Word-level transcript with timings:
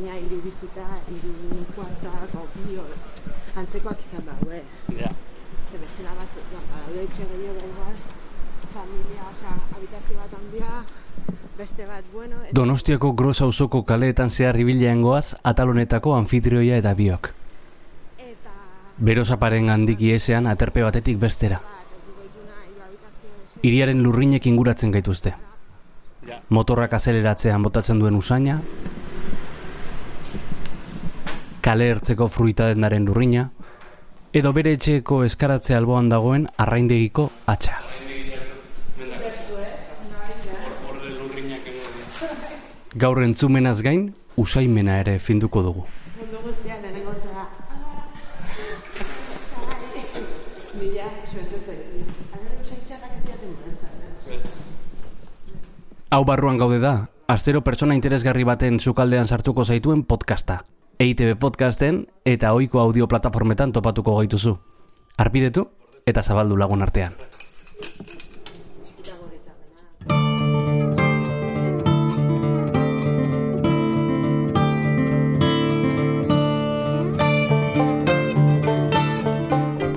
baina 0.00 0.16
hiru 0.16 0.40
bizita, 0.40 0.86
hiru 1.12 1.64
kuartak, 1.74 2.32
opio, 2.40 2.84
antzekoak 3.60 4.00
izan 4.00 4.24
daue. 4.24 4.62
Ja. 4.96 5.10
Ze 5.70 5.78
bestela 5.78 6.14
bat, 6.16 6.38
ja, 6.52 6.60
badaude 6.70 7.02
etxe 7.04 7.26
gehiago 7.28 7.64
igual, 7.68 7.98
familia, 8.72 9.26
osea, 9.28 9.56
habitazio 9.76 10.16
bat 10.16 10.32
handia, 10.38 10.70
beste 11.58 11.86
bat, 11.86 12.04
bueno, 12.14 12.40
eta 12.42 12.56
Donostiako 12.56 13.12
gros 13.12 13.42
auzoko 13.42 13.82
kaleetan 13.84 14.30
zehar 14.30 14.56
ibileangoaz 14.56 15.36
atalonetako 15.44 16.16
anfitrioia 16.16 16.80
eta 16.80 16.94
biok. 16.94 17.32
eta 18.18 18.56
Berosaparen 18.96 19.68
handik 19.68 20.00
iesean 20.00 20.46
aterpe 20.46 20.82
batetik 20.82 21.18
bestera. 21.18 21.60
bat, 21.60 21.86
habitazio 22.86 23.62
Hiriaren 23.62 24.02
lurrinek 24.02 24.46
inguratzen 24.46 24.90
gaituzte. 24.90 25.34
Motorrak 26.48 26.92
azeleratzean 26.94 27.62
botatzen 27.62 27.98
duen 27.98 28.14
usaina, 28.14 28.60
kale 31.60 31.90
ertzeko 31.92 32.28
fruitadendaren 32.28 33.04
lurrina, 33.06 33.50
edo 34.32 34.52
bere 34.56 34.72
etxeeko 34.76 35.22
eskaratze 35.26 35.74
alboan 35.76 36.08
dagoen 36.08 36.46
arraindegiko 36.56 37.30
atxa. 37.50 37.78
Gaur 43.00 43.22
entzumenaz 43.22 43.80
gain, 43.86 44.10
usaimena 44.36 44.98
ere 45.04 45.18
finduko 45.18 45.62
dugu. 45.62 45.86
Hau 56.10 56.24
barruan 56.26 56.58
gaude 56.58 56.80
da, 56.82 56.94
astero 57.30 57.62
pertsona 57.62 57.94
interesgarri 57.94 58.42
baten 58.42 58.80
sukaldean 58.80 59.30
sartuko 59.30 59.64
zaituen 59.64 60.02
podcasta. 60.02 60.64
EITB 61.00 61.38
podcasten 61.40 62.02
eta 62.28 62.50
ohiko 62.52 62.76
audio 62.76 63.06
plataformetan 63.08 63.72
topatuko 63.72 64.18
gaituzu. 64.18 64.50
Arpidetu 65.16 65.62
eta 66.06 66.20
zabaldu 66.20 66.58
lagun 66.60 66.82
artean. 66.84 67.14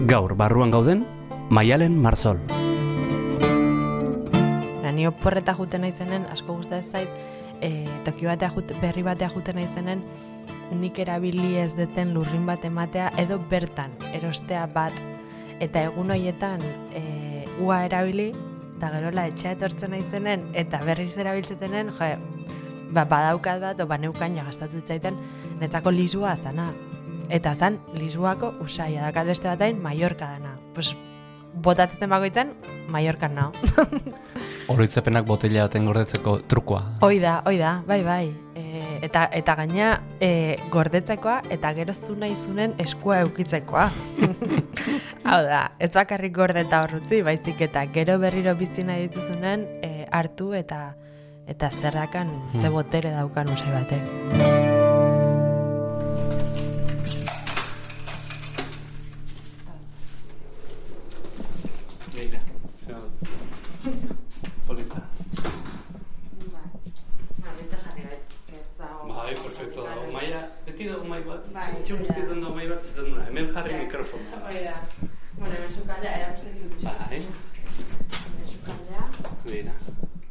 Gaur 0.07 0.35
barruan 0.39 0.71
gauden, 0.71 1.03
Maialen 1.49 1.99
Marsol. 1.99 2.39
Ba, 4.79 4.91
Ni 4.95 5.07
oporreta 5.07 5.51
juten 5.59 5.81
naizenen, 5.83 6.29
asko 6.31 6.55
gustatzen 6.61 6.91
zait, 6.91 7.09
e, 7.59 7.83
toki 8.05 8.25
batea 8.31 8.55
jute, 8.55 8.79
berri 8.79 9.03
batea 9.03 9.27
juten 9.35 9.59
naizenen, 9.59 10.07
nik 10.73 10.99
erabili 10.99 11.55
ez 11.61 11.73
deten 11.77 12.13
lurrin 12.13 12.45
bat 12.45 12.65
ematea, 12.65 13.11
edo 13.21 13.39
bertan, 13.49 13.93
erostea 14.13 14.65
bat, 14.73 14.93
eta 15.63 15.85
egun 15.89 16.11
horietan 16.13 16.63
e, 16.95 17.03
ua 17.61 17.83
erabili, 17.87 18.31
eta 18.77 18.91
gerola 18.95 19.27
etxea 19.31 19.55
etortzen 19.57 19.93
naizenen, 19.95 20.47
eta 20.57 20.81
berriz 20.85 21.13
erabiltzetenen, 21.17 21.93
jo, 21.99 22.09
ba, 22.93 23.05
badaukat 23.05 23.61
bat, 23.63 23.81
o 23.81 23.87
baneukan 23.89 24.37
ja 24.37 24.45
gastatu 24.47 24.83
zaiten, 24.87 25.17
netzako 25.61 25.93
lisua 25.93 26.35
zana. 26.35 26.67
Eta 27.33 27.53
zan, 27.55 27.79
lisuako 27.97 28.51
usaia, 28.61 29.01
dakat 29.05 29.31
beste 29.31 29.47
batain, 29.47 29.79
Mallorca 29.81 30.33
dana. 30.35 30.57
Pues, 30.75 30.93
botatzeten 31.53 32.09
bakoitzen, 32.09 32.53
Mallorcan 32.91 33.35
nao. 33.35 33.51
Oroitzapenak 34.73 35.27
botella 35.27 35.67
baten 35.67 35.85
gordetzeko 35.85 36.39
trukoa. 36.47 36.83
Hoi 37.01 37.19
da, 37.23 37.41
hoi 37.45 37.57
da, 37.59 37.77
bai, 37.87 38.01
bai. 38.03 38.42
E, 38.53 38.99
eta, 39.01 39.25
eta 39.33 39.55
gaina 39.57 39.87
e, 40.21 40.57
gordetzekoa 40.73 41.39
eta 41.53 41.71
gero 41.73 41.93
zu 41.93 42.15
nahi 42.15 42.35
zunen 42.35 42.75
eskua 42.77 43.23
eukitzekoa. 43.25 43.87
Hau 45.29 45.39
da, 45.47 45.63
ez 45.79 45.91
bakarrik 45.95 46.35
gordeta 46.35 46.83
horrutzi, 46.85 47.23
baizik 47.25 47.61
eta 47.65 47.85
gero 47.95 48.19
berriro 48.21 48.53
bizi 48.59 48.85
nahi 48.85 49.07
dituzunen 49.07 49.65
e, 49.81 49.93
hartu 50.11 50.53
eta 50.53 50.93
eta 51.47 51.69
zerrakan 51.69 52.29
ze 52.61 52.69
botere 52.69 53.11
daukan 53.11 53.49
usai 53.51 53.73
batek. 53.73 54.62
Hemen 73.33 73.47
jarri 73.49 73.73
mikrofonoa. 73.73 74.39
Hoi 74.45 74.59
da. 74.63 74.73
Bueno, 75.37 75.53
hemen 75.57 75.71
sukaldea, 75.73 76.11
erakusten 76.17 76.57
dut. 76.61 76.83
Bai, 76.83 77.17
Hemen 77.17 78.47
sukaldea. 78.49 79.05
begira. 79.45 79.71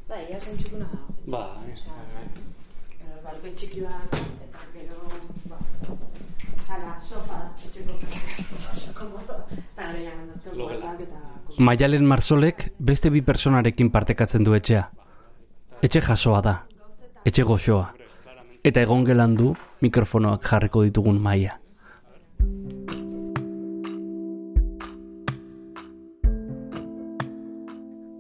Bai, 0.08 0.20
ia 0.30 0.38
zentzukuna 0.40 0.86
da. 0.92 0.98
Bai, 1.32 1.72
bai. 2.12 2.26
Gero 2.92 3.16
balkoi 3.24 3.50
txiki 3.58 3.80
bat, 3.82 4.14
eta 4.44 4.62
gero, 4.74 5.00
ba, 5.50 5.58
sala, 6.62 6.92
sofa, 7.00 7.41
etxeko 7.66 7.96
oso 8.72 8.94
komodo. 9.00 9.38
Eta 9.56 9.88
gero 9.88 10.04
jaman 10.04 10.28
dazko 10.30 10.68
eta... 11.06 11.22
Maialen 11.58 12.06
Marsolek 12.06 12.68
beste 12.78 13.10
bi 13.10 13.22
personarekin 13.22 13.91
partekatzen 13.91 14.46
du 14.46 14.54
etxea. 14.54 14.84
Etxe 15.82 16.04
jasoa 16.06 16.41
da, 16.41 16.54
etxe 17.24 17.42
goxoa, 17.42 17.91
eta 18.62 18.86
egon 18.86 19.02
gelan 19.10 19.34
du 19.34 19.56
mikrofonoak 19.80 20.46
jarriko 20.52 20.84
ditugun 20.86 21.18
maia. 21.18 21.58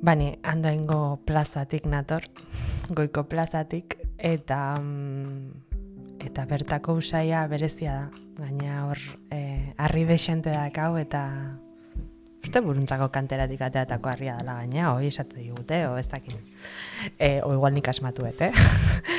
Bani, 0.02 0.32
andoaingo 0.42 1.20
plazatik 1.22 1.84
nator, 1.86 2.24
goiko 2.96 3.22
plazatik, 3.30 4.00
eta 4.18 4.74
mm, 4.82 5.52
eta 6.26 6.46
bertako 6.50 6.96
usaia 6.98 7.44
berezia 7.46 7.94
da. 7.94 8.22
Gaina 8.42 8.86
hor, 8.88 8.98
e, 9.30 9.70
arri 9.78 10.02
desente 10.08 10.50
dakau, 10.50 10.96
eta 10.98 11.22
uste 12.42 12.62
buruntzako 12.64 13.12
kanteratik 13.14 13.62
ateatako 13.62 14.10
harria 14.10 14.34
dela 14.40 14.56
gaina, 14.58 14.88
hoi 14.96 15.06
esatu 15.06 15.38
digute, 15.38 15.84
o 15.86 15.94
ez 16.00 16.08
dakit. 16.10 16.34
E, 17.18 17.38
o 17.46 17.52
igual 17.54 17.78
nik 17.78 17.86
asmatuet, 17.92 18.42
eh? 18.48 18.52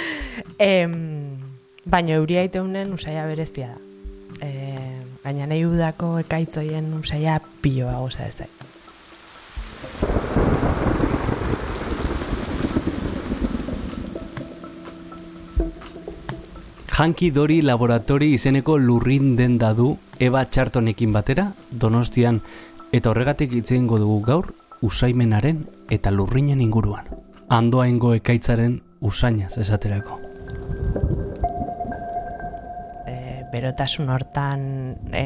em, 0.71 1.39
baina 1.85 2.17
euria 2.19 2.43
iteunen 2.43 2.91
usaia 2.91 3.23
berezia 3.29 3.71
da. 3.71 3.79
E, 4.43 4.51
gaina 5.23 5.47
nahi 5.47 5.63
udako 5.63 6.17
ekaitzoien 6.25 6.91
usaia 6.99 7.39
piloa 7.63 8.01
goza 8.03 8.27
ez 8.27 8.41
Hanki 16.93 17.31
Dori 17.31 17.63
Laboratori 17.65 18.27
izeneko 18.35 18.75
lurrin 18.77 19.31
denda 19.35 19.71
du 19.73 19.95
Eba 20.21 20.43
Txartonekin 20.45 21.15
batera, 21.15 21.47
Donostian, 21.71 22.37
eta 22.93 23.09
horregatik 23.09 23.55
itzeingo 23.57 23.97
dugu 23.97 24.19
gaur 24.27 24.51
usaimenaren 24.85 25.63
eta 25.89 26.13
lurrinen 26.13 26.61
inguruan. 26.61 27.09
Andoaingo 27.49 28.13
ekaitzaren 28.19 28.77
usainaz 29.01 29.57
esaterako. 29.57 30.22
Berotasun 33.53 34.09
hortan 34.09 34.63
e, 35.13 35.23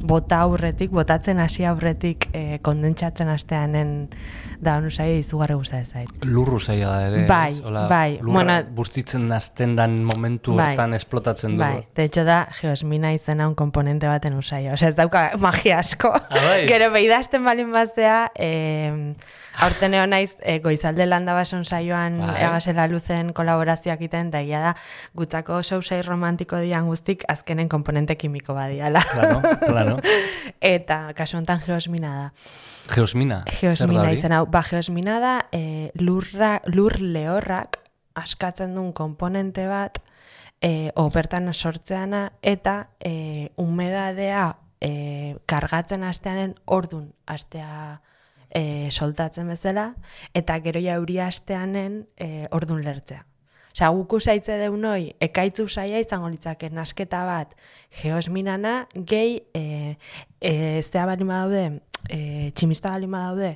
bota 0.00 0.40
aurretik, 0.46 0.90
botatzen 0.96 1.40
hasi 1.42 1.66
aurretik 1.68 2.28
e, 2.32 2.58
kondentsatzen 2.64 3.28
hasteanen 3.28 3.92
da 4.60 4.78
honu 4.78 4.90
saio 4.90 5.18
izugarri 5.20 5.54
gusta 5.58 5.82
zait. 5.84 6.08
Lurru 6.24 6.58
zaila 6.60 6.92
da 6.94 7.00
ere. 7.10 7.24
Bai, 7.28 7.50
ez? 7.52 7.60
Hola, 7.64 7.86
bai, 7.92 8.18
bueno- 8.22 8.62
bustitzen 8.76 9.28
hasten 9.32 9.76
dan 9.76 9.98
momentu 10.04 10.54
Bai. 10.56 10.70
hortan 10.72 10.94
esplotatzen 10.96 11.56
du. 11.58 11.62
Bai, 11.64 11.84
de 11.96 12.04
hecho 12.08 12.24
da 12.24 12.46
geosmina 12.60 13.12
izena 13.12 13.48
un 13.48 13.54
komponente 13.54 14.08
baten 14.08 14.34
usaia. 14.38 14.72
Osea, 14.74 14.88
ez 14.88 14.96
dauka 14.96 15.30
magia 15.38 15.78
asko. 15.84 16.12
bai. 16.30 16.64
Gero 16.72 16.90
behidazten 16.94 17.44
balin 17.44 17.72
baztea, 17.72 18.30
e, 18.34 19.14
aurten 19.62 19.94
egon 19.94 20.10
naiz 20.12 20.36
e, 20.40 20.58
goizalde 20.64 21.06
landa 21.06 21.34
bason 21.36 21.64
saioan 21.64 22.18
Bai. 22.20 22.36
egasela 22.44 22.86
luzen 22.90 23.32
kolaborazioak 23.36 24.02
iten, 24.08 24.30
da 24.30 24.42
da 24.46 24.74
gutzako 25.14 25.62
sousai 25.62 26.02
romantiko 26.02 26.58
dian 26.58 26.86
guztik 26.86 27.24
azkenen 27.28 27.68
komponente 27.68 28.16
kimiko 28.16 28.54
badiala. 28.54 29.02
Claro, 29.12 29.40
claro. 29.64 29.96
Eta 30.60 31.12
kasu 31.16 31.38
honetan 31.38 31.60
geosmina 31.66 32.14
da. 32.14 32.30
Geosmina. 32.94 33.42
Geosmina 33.60 34.10
izan 34.12 34.32
hau, 34.32 34.46
ba, 34.46 34.62
geosmina 34.62 35.18
da 35.20 35.36
e, 35.52 35.90
lurra, 35.98 36.60
lur 36.66 37.00
lehorrak 37.00 37.80
askatzen 38.16 38.74
duen 38.74 38.92
komponente 38.96 39.66
bat 39.68 40.00
e, 40.60 40.90
o 40.94 41.08
bertan 41.10 41.52
sortzeana 41.54 42.30
eta 42.42 42.88
e, 43.00 43.50
humedadea 43.56 44.56
e, 44.80 45.36
kargatzen 45.46 46.04
hasteanen 46.04 46.54
ordun 46.64 47.12
astea 47.26 48.00
e, 48.56 48.90
soltatzen 48.90 49.48
bezala 49.52 49.90
eta 50.34 50.58
gero 50.64 50.80
ja 50.80 50.96
euria 50.96 51.28
hasteanen 51.28 52.04
e, 52.16 52.46
ordun 52.56 52.82
lertzea. 52.84 53.24
Osea, 53.76 53.90
guk 53.92 54.14
usaitze 54.16 54.54
deunoi, 54.56 55.10
ekaitzu 55.20 55.66
saia 55.68 55.98
izango 56.00 56.30
litzake 56.32 56.70
nasketa 56.72 57.26
bat, 57.28 57.50
geosminana, 57.98 58.86
gehi, 58.96 59.42
e, 59.52 59.96
e, 60.40 60.52
zea 60.80 61.04
bali 61.04 61.26
daude, 61.28 61.64
e, 62.08 62.20
tximista 62.56 62.94
bali 62.94 63.10
daude, 63.12 63.50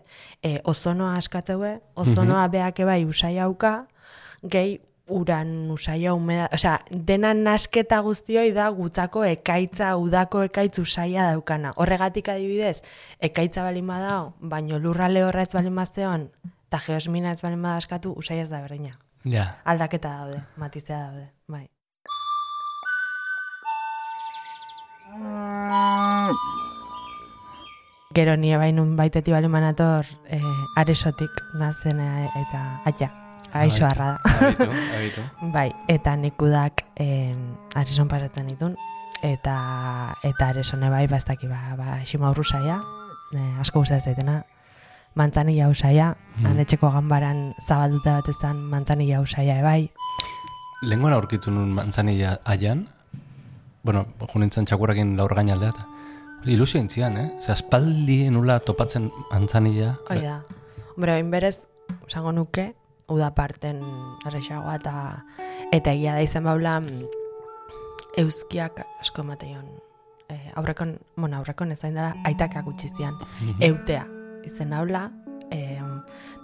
e, 0.44 0.58
ozonoa 0.68 1.14
askatzeue, 1.16 1.78
ozonoa 1.96 2.44
beak 2.52 2.82
ebai 2.84 3.06
usai 3.08 3.38
hauka, 3.40 3.86
gehi 4.44 4.76
uran 5.10 5.70
usaia 5.70 6.14
humeda, 6.14 6.48
osea, 6.54 6.78
dena 6.90 7.32
nasketa 7.34 8.00
guztioi 8.06 8.52
da 8.56 8.68
gutzako 8.74 9.24
ekaitza, 9.24 9.96
udako 9.96 10.44
ekaitz 10.48 10.78
usaia 10.78 11.30
daukana. 11.32 11.72
Horregatik 11.76 12.28
adibidez, 12.28 12.82
ekaitza 13.20 13.64
bali 13.66 13.82
dao, 13.82 14.34
baino 14.40 14.78
lurrale 14.78 15.24
horra 15.24 15.42
ez 15.42 15.52
bali 15.52 15.70
mazeon, 15.70 16.30
eta 16.68 16.80
geosmina 16.86 17.32
ez 17.32 17.42
bali 17.42 17.56
askatu, 17.74 18.12
usaia 18.12 18.42
ez 18.42 18.50
da 18.50 18.60
berdina. 18.60 18.98
Ja. 19.24 19.54
Aldaketa 19.64 20.08
daude, 20.08 20.42
matizea 20.56 20.98
daude, 21.10 21.30
bai. 21.48 21.68
Gero 28.14 28.36
nire 28.36 28.56
bainun 28.58 28.96
baiteti 28.96 29.30
bali 29.30 29.48
manator 29.48 30.06
eh, 30.26 30.42
aresotik 30.76 31.30
nazen 31.54 32.00
eta 32.00 32.62
aia, 32.90 33.10
aixo 33.52 33.86
harra 33.86 34.18
da. 34.18 34.68
Bai, 35.56 35.70
eta 35.88 36.16
nikudak 36.16 36.84
eh, 36.96 37.34
areson 37.74 38.08
pasatzen 38.08 38.48
ditun, 38.48 38.76
eta 39.22 39.56
eta 40.22 40.48
aresone 40.48 40.88
bai, 40.90 41.06
baztaki 41.08 41.48
ba, 41.48 41.74
ba, 41.76 41.98
xima 42.04 42.30
urru 42.30 42.44
saia, 42.44 42.80
eh, 43.34 43.60
asko 43.60 43.80
gustatzen 43.82 44.14
zaitena, 44.14 44.44
mantzanilla 45.14 45.68
usaia, 45.68 46.16
Hmm. 46.36 46.46
han 46.46 46.60
etxeko 46.62 46.88
ganbaran 46.94 47.54
zabalduta 47.66 48.14
bat 48.20 48.28
ezan 48.28 48.56
mantzanilla 48.70 49.20
usaia 49.20 49.58
ebai, 49.60 49.90
Lenguan 50.82 51.12
aurkitu 51.12 51.50
nun 51.50 51.74
mantzanilla 51.76 52.38
aian, 52.48 52.86
bueno, 53.84 54.06
jo 54.20 54.38
nintzen 54.40 54.64
txakurakin 54.64 55.16
laur 55.18 55.34
gainaldea, 55.34 55.68
eta 55.74 55.84
ilusio 56.48 56.80
intzian, 56.80 57.18
eh? 57.20 57.26
Ze 57.40 57.52
aspaldi 57.52 58.30
nula 58.30 58.60
topatzen 58.64 59.10
mantzanilla. 59.30 59.98
Hoi 60.08 60.22
da. 60.22 60.38
Hombre, 60.96 61.12
hain 61.12 61.30
berez, 61.30 61.60
esango 62.08 62.32
nuke, 62.32 62.74
uda 63.10 63.32
parten 63.34 63.82
errexagoa 64.26 64.74
eta 64.80 65.24
eta 65.72 65.92
egia 65.92 66.14
da 66.14 66.22
izan 66.22 66.44
baula 66.44 66.78
mm, 66.80 67.04
euskiak 68.18 68.82
asko 69.00 69.24
mateion. 69.24 69.66
E, 70.30 70.36
aurrekon, 70.54 70.96
bueno, 71.16 71.38
aurrekon 71.40 71.72
ezain 71.74 71.94
dara, 71.94 72.14
aitakak 72.24 72.66
utzi 72.70 72.88
zian. 72.88 73.14
Mhm. 73.40 73.62
Eutea, 73.66 74.06
izen 74.46 74.72
haula, 74.72 75.10
e, 75.50 75.78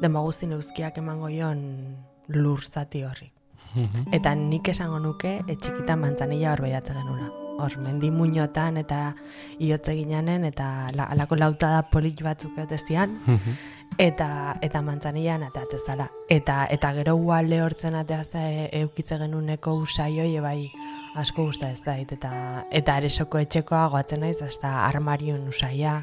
dema 0.03 0.21
guztin 0.21 0.53
euskiak 0.53 0.99
emango 0.99 1.31
jon 1.31 1.97
lur 2.29 2.63
zati 2.65 3.05
horri. 3.05 3.33
Mhm. 3.75 4.09
Eta 4.13 4.35
nik 4.35 4.69
esango 4.69 4.99
nuke, 4.99 5.41
e, 5.47 5.57
txikitan 5.57 6.01
mantzanilla 6.01 6.53
hor 6.53 6.63
behiatze 6.67 6.95
genula. 6.95 7.31
Hor, 7.59 7.79
mendi 7.81 8.11
muñotan 8.11 8.77
eta 8.77 9.15
iotze 9.61 9.95
ginanen, 9.97 10.45
eta 10.45 10.91
la, 10.93 11.05
alako 11.05 11.37
lautada 11.37 11.83
polit 11.91 12.21
batzuk 12.23 12.59
euteztian, 12.59 13.21
Mhm. 13.27 13.57
Eta 13.99 14.57
eta 14.63 14.83
mantzanilan 14.83 15.43
atatzen 15.47 15.81
zala. 15.87 16.09
Eta 16.31 16.67
eta 16.71 16.93
gero 16.93 17.17
uale 17.17 17.63
hortzen 17.63 17.95
atea 17.95 18.25
ze 18.25 18.69
eukitze 18.73 19.19
genuneko 19.19 19.75
usaioi 19.75 20.41
bai 20.41 20.71
asko 21.15 21.45
gusta 21.45 21.71
ez 21.71 21.83
dait 21.85 22.13
eta 22.13 22.31
eta 22.71 22.95
aresoko 22.95 23.39
etxekoa 23.39 23.89
goatzen 23.89 24.21
naiz 24.21 24.43
hasta 24.43 24.85
armarion 24.87 25.49
usaia 25.49 26.03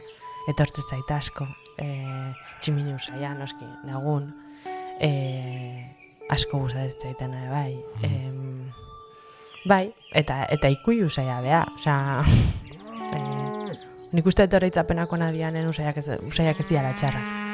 etortze 0.50 0.82
zait 0.90 1.12
asko. 1.12 1.48
E, 1.78 1.86
tximini 2.62 2.94
usaia 2.94 3.34
noski 3.34 3.66
nagun. 3.86 4.34
E, 5.00 5.12
asko 6.30 6.60
gustatzen 6.66 7.00
zaitena 7.02 7.50
bai. 7.52 7.78
Em, 8.04 8.72
bai, 9.70 9.94
eta 10.12 10.46
eta 10.50 10.68
ikui 10.68 11.04
usaia 11.04 11.42
bea, 11.42 11.64
osea, 11.78 12.24
e, 13.16 13.24
nik 14.14 14.26
uste 14.26 14.48
dut 14.48 14.62
horitzapenako 14.62 15.18
nadianen 15.18 15.68
usaiak 15.68 15.98
ez, 15.98 16.08
usaiak 16.30 16.60
ez 16.60 16.70
diala 16.70 16.94
txarrak 16.98 17.53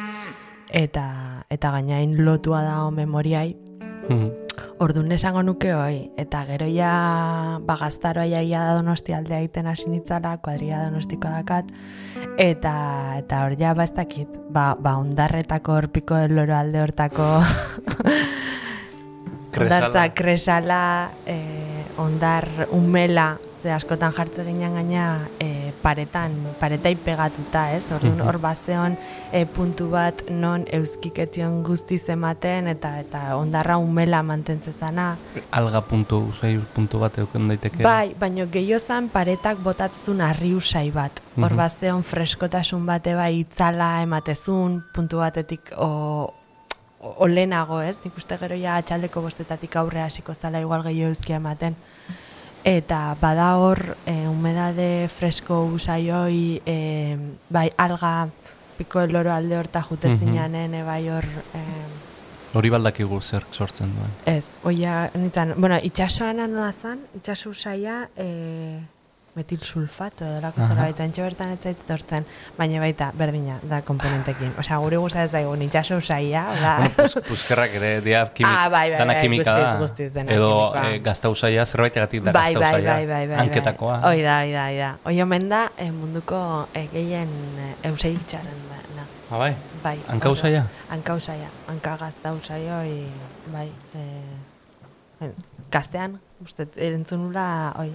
eta 0.69 1.45
eta 1.49 1.71
gainain 1.71 2.25
lotua 2.25 2.63
dago 2.63 2.91
memoriai. 2.91 3.55
Mhm. 4.09 4.29
Ordun 4.79 5.11
esango 5.11 5.41
nuke 5.43 5.73
hoi 5.73 6.09
eta 6.17 6.41
gero 6.47 6.67
ja 6.71 7.59
ba 7.61 7.75
gaztaroa 7.77 8.25
jaia 8.27 8.63
da 8.65 8.73
Donosti 8.79 9.13
aldea 9.13 9.39
egiten 9.39 9.67
hasi 9.67 9.89
nitzala, 9.89 10.37
kuadria 10.37 10.83
Donostiko 10.85 11.29
dakat 11.29 11.69
eta 12.37 12.73
eta 13.19 13.43
hor 13.45 13.55
ja 13.59 13.73
ba 13.73 13.83
ez 13.83 13.93
dakit, 13.93 14.27
ba 14.49 14.75
ba 14.79 14.97
ondarretako 14.97 15.73
horpiko 15.73 16.15
loro 16.27 16.55
alde 16.55 16.81
hortako 16.81 17.29
Ondartza 19.59 20.13
kresala, 20.13 21.11
eh, 21.25 21.83
ondar 21.97 22.47
umela, 22.71 23.37
ze 23.61 23.71
askotan 23.71 24.13
jartze 24.15 24.43
ginen 24.45 24.73
gaina 24.73 25.05
eh, 25.39 25.71
paretan, 25.81 26.35
paretai 26.59 26.95
pegatuta, 26.95 27.65
ez? 27.75 27.83
Orduan 27.95 28.21
hor 28.23 28.39
bazeon 28.41 28.95
eh, 29.31 29.45
puntu 29.45 29.89
bat 29.91 30.23
non 30.29 30.65
euskiketzion 30.73 31.61
guztiz 31.63 32.01
ematen 32.09 32.67
eta 32.71 32.93
eta 33.01 33.35
ondarra 33.37 33.77
umela 33.77 34.21
mantentze 34.23 34.71
zana. 34.71 35.09
Alga 35.51 35.81
puntu, 35.81 36.21
usai 36.31 36.55
puntu 36.75 36.99
bat 37.03 37.17
euken 37.19 37.47
daiteke. 37.51 37.83
Bai, 37.83 38.15
baino 38.19 38.47
gehiozan 38.51 39.09
paretak 39.13 39.59
botatzun 39.63 40.21
arri 40.21 40.53
usai 40.55 40.89
bat. 40.95 41.21
Hor 41.39 41.55
bazeon 41.55 42.03
freskotasun 42.03 42.85
bate 42.87 43.15
bai 43.15 43.31
itzala 43.41 44.01
ematezun, 44.03 44.81
puntu 44.95 45.21
batetik 45.23 45.73
o, 45.77 45.89
o, 46.99 47.13
o 47.15 47.27
lehenago, 47.27 47.81
ez? 47.81 47.97
Nik 48.03 48.17
uste 48.19 48.39
gero 48.39 48.57
ja 48.59 48.79
atxaldeko 48.79 49.23
bostetatik 49.23 49.75
aurre 49.79 50.03
hasiko 50.03 50.35
zala 50.35 50.63
igual 50.63 50.83
gehiago 50.87 51.15
euskia 51.15 51.39
ematen. 51.39 51.77
Eta 52.63 53.15
bada 53.21 53.55
hor, 53.57 53.95
e, 54.05 54.27
humedade 54.27 55.07
fresko 55.07 55.63
usaioi, 55.73 56.61
e, 56.65 57.17
bai 57.49 57.69
alga 57.77 58.27
piko 58.77 59.05
loro 59.07 59.31
alde 59.33 59.57
horta 59.57 59.81
jute 59.81 60.09
Mhm. 60.09 60.19
zinanen, 60.19 60.73
e, 60.73 60.83
bai 60.83 61.09
hor... 61.09 61.25
E, 61.53 61.63
Hori 62.53 62.69
baldakigu 62.69 63.21
zer 63.21 63.43
sortzen 63.51 63.91
duen. 63.93 64.09
Ez, 64.25 64.47
oia, 64.63 65.11
nintzen, 65.13 65.53
bueno, 65.57 65.77
itxasoan 65.83 66.37
nola 66.51 66.71
zan, 66.73 66.99
itxaso 67.15 67.51
usaia, 67.51 68.09
e, 68.17 68.79
metil 69.35 69.59
sulfato 69.63 70.25
edo 70.25 70.41
lako 70.41 70.65
baita, 70.75 71.05
entxe 71.05 71.21
bertan 71.21 71.51
ez 71.53 71.59
zait 71.61 71.77
etortzen, 71.85 72.25
baina 72.57 72.79
baita, 72.81 73.11
berdina, 73.15 73.59
da 73.63 73.81
komponentekin. 73.85 74.51
Osea, 74.59 74.77
guri 74.83 74.97
gusta 74.99 75.23
ez 75.23 75.31
daigun 75.31 75.61
itxaso 75.63 75.97
usaia, 76.01 76.43
da. 76.59 76.73
Bueno, 76.79 76.95
puz, 76.97 77.23
puzkerrak 77.29 77.75
ere 77.79 77.91
dia 78.01 78.25
kimik, 78.33 78.51
Ah, 78.51 78.67
bai, 78.69 78.89
bai, 78.89 78.97
dana 78.99 79.13
bai, 79.13 79.21
kimika 79.21 79.53
guztiz, 79.53 79.67
da. 79.69 79.77
guztiz 79.79 80.09
dena 80.13 80.33
Edo 80.33 80.49
eh, 80.81 80.99
gazta 81.05 81.29
usaia 81.29 81.65
zerbaitegatik 81.65 82.23
da 82.25 82.31
bai, 82.35 82.53
gazta 82.53 82.59
bai, 82.59 82.81
usaia. 82.81 82.93
bai, 82.95 83.05
bai, 83.13 83.27
bai, 83.27 83.37
Hanketakoa. 83.43 83.99
Bai. 84.01 84.09
Hoi 84.17 84.23
da, 84.23 84.39
hoi 84.41 84.51
da, 84.51 84.65
hoi 84.65 84.77
da. 84.81 84.91
Hoi 85.05 85.21
omen 85.21 85.47
da, 85.49 85.61
eh, 85.77 85.91
munduko 85.91 86.41
eh, 86.73 86.87
gehien 86.91 87.29
eh, 87.69 87.71
eusei 87.91 88.13
itxaren 88.17 88.65
da. 88.73 88.81
na. 88.97 89.07
Ah, 89.31 89.37
bai? 89.45 89.53
Bai. 89.83 89.97
Hanka 90.09 90.29
usaia? 90.35 90.65
Hanka 90.89 91.13
usaia. 91.15 91.47
Hanka 91.69 91.95
gazta 92.01 92.33
usaio, 92.33 92.81
hoi, 92.81 93.05
bai. 93.53 93.69
Eh, 93.95 95.31
gaztean, 95.71 96.19
uste, 96.43 96.67
erentzunula, 96.75 97.47
hoi. 97.77 97.91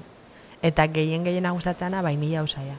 Eta 0.64 0.86
gehien 0.88 1.24
gehiena 1.26 1.52
gustatzena, 1.52 2.00
bai, 2.00 2.16
nila 2.16 2.42
usaia. 2.42 2.78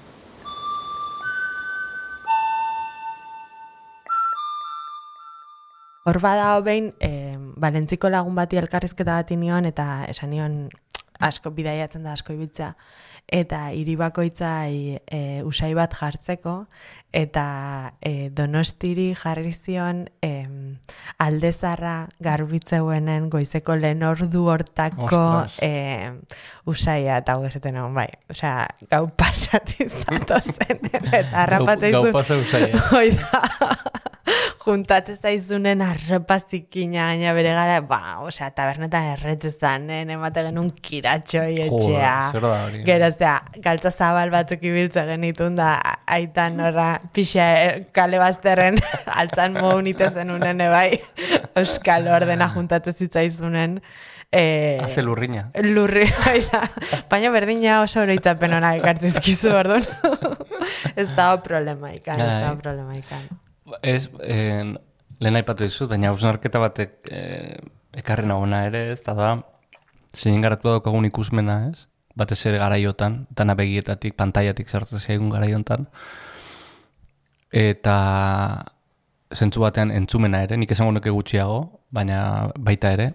Hor 6.05 6.19
bada 6.21 6.49
behin, 6.65 6.91
e, 7.01 7.37
balentziko 7.61 8.09
lagun 8.09 8.35
bati 8.37 8.57
elkarrizketa 8.61 9.19
bat 9.21 9.31
nion, 9.37 9.65
eta 9.69 10.05
esan 10.09 10.33
nion 10.33 10.57
asko 11.19 11.51
bidaiatzen 11.53 12.03
da 12.05 12.13
asko 12.13 12.33
ibiltzea, 12.33 12.73
eta 13.27 13.71
hiri 13.73 13.95
bakoitzai 13.97 14.99
e, 15.01 15.21
usai 15.43 15.73
bat 15.77 15.93
jartzeko, 15.97 16.65
eta 17.15 17.45
e, 18.03 18.29
donostiri 18.35 19.13
jarri 19.17 19.53
zion 19.53 20.03
e, 20.21 20.31
aldezarra 21.23 22.09
garbitzeuenen 22.19 23.29
goizeko 23.33 23.77
lehen 23.79 24.03
ordu 24.03 24.45
hortako 24.51 25.21
e, 25.63 25.71
usaia, 26.69 27.21
eta 27.23 27.37
hau 27.37 27.45
esaten 27.47 27.79
egon, 27.79 27.95
bai, 27.95 28.09
osea, 28.29 28.67
gau 28.91 29.07
pasati 29.17 29.87
zatozen, 29.89 30.89
eta 31.21 31.45
harrapatzea 31.45 31.95
Gau 31.95 32.03
izun. 32.03 32.13
pasa 32.13 32.37
usaia. 32.41 32.83
Hoi 32.91 33.09
da, 33.15 33.41
juntatzen 34.65 35.17
zaizunen 35.21 35.81
arrapazikina 35.85 37.09
gaina 37.11 37.33
bere 37.37 37.51
gara, 37.53 37.77
ba, 37.85 37.99
osea, 38.25 38.49
tabernetan 38.57 39.11
erretzezan, 39.13 39.85
emate 40.01 40.43
genuen 40.47 40.71
kiratxoi 40.87 41.59
etxea. 41.67 42.13
zer 42.33 42.41
da 42.47 42.53
hori? 42.65 42.81
Gero, 42.87 43.11
osea, 43.13 43.35
galtza 43.67 43.91
zabal 43.93 44.33
batzuk 44.33 44.65
ibiltze 44.65 45.05
genitun 45.09 45.59
da, 45.59 45.75
aitan 46.17 46.57
nora 46.61 46.87
pixa 47.13 47.47
eh, 47.61 47.85
kale 47.95 48.19
bazterren 48.21 48.81
altzan 49.21 49.55
mounite 49.59 50.09
zenunen 50.09 50.65
ebai, 50.67 50.89
euskal 51.61 52.09
ordena 52.17 52.49
juntatzen 52.55 52.97
zitzaizunen. 53.05 53.79
Eh, 54.35 54.81
Haze 54.83 55.03
lurrina. 55.05 55.45
Lurri, 55.63 56.09
bai 56.25 56.39
da. 56.49 56.65
Baina 57.11 57.29
berdina 57.31 57.79
oso 57.85 58.01
oroitzapen 58.01 58.57
ona 58.57 58.73
ekartzizkizu, 58.81 59.53
orduan. 59.55 59.85
ez 60.99 61.09
dago 61.15 61.41
problema 61.45 61.93
ikan, 61.95 62.19
ez 62.19 62.41
Ai. 62.41 62.55
problema 62.59 62.97
ikan. 62.97 63.27
Ez, 63.81 64.09
eh, 64.21 64.63
lehen 65.19 65.35
aipatu 65.39 65.63
dizut, 65.65 65.89
baina 65.89 66.09
hausnarketa 66.11 66.59
batek 66.59 67.09
eh, 67.11 67.57
ekarri 67.97 68.27
nagona 68.29 68.65
ere, 68.67 68.91
ez, 68.93 68.99
eta 69.01 69.13
da, 69.17 69.29
zein 70.15 70.41
garatu 70.41 70.69
daukagun 70.69 71.05
ikusmena, 71.09 71.69
ez? 71.71 71.87
Batez 72.15 72.45
ere 72.47 72.59
garaiotan, 72.61 73.25
dana 73.35 73.55
begietatik, 73.59 74.15
pantaiatik 74.15 74.69
sartzen 74.69 74.99
zaigun 74.99 75.29
garaiotan. 75.33 75.87
Eta 77.51 77.95
zentzu 79.35 79.59
batean 79.63 79.91
entzumena 79.91 80.41
ere, 80.45 80.57
nik 80.57 80.71
esango 80.71 80.93
nuke 80.95 81.11
gutxiago, 81.11 81.81
baina 81.91 82.51
baita 82.57 82.91
ere. 82.95 83.09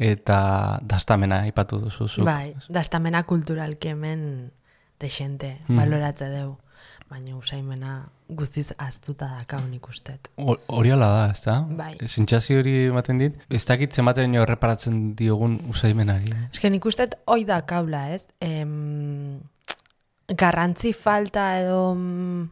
Eta 0.00 0.80
dastamena 0.82 1.42
ipatu 1.48 1.78
duzu. 1.80 2.08
zuk. 2.08 2.24
Bai, 2.24 2.54
dastamena 2.68 3.22
kulturalki 3.28 3.88
hemen 3.94 4.52
desente, 5.00 5.58
Mhm. 5.68 5.76
baloratze 5.76 6.28
deu. 6.28 6.56
Baina 7.10 7.36
usaimena 7.36 8.08
guztiz 8.36 8.72
aztuta 8.78 9.26
daka 9.38 9.58
nik 9.70 9.88
ustet. 9.88 10.28
Ho- 10.36 10.58
Hori 10.68 10.90
ala 10.94 11.06
da, 11.14 11.30
ez 11.32 11.42
da? 11.44 11.60
Bai. 11.78 11.96
Zintxazio 12.06 12.58
hori 12.60 12.74
ematen 12.88 13.18
dit, 13.18 13.36
ez 13.50 13.64
dakit 13.66 13.92
zenbaten 13.94 14.34
jo 14.34 14.42
erreparatzen 14.42 15.14
diogun 15.16 15.58
usaimenari. 15.68 16.30
Eh? 16.32 16.46
Ez 16.52 16.60
que 16.60 16.70
nik 16.70 16.84
ustet 16.86 17.18
hoi 17.26 17.44
da 17.44 17.60
kaula, 17.66 18.08
ez? 18.14 18.26
Em, 18.40 19.40
garrantzi 20.28 20.92
falta 20.94 21.58
edo 21.60 21.94
mm, 21.94 22.48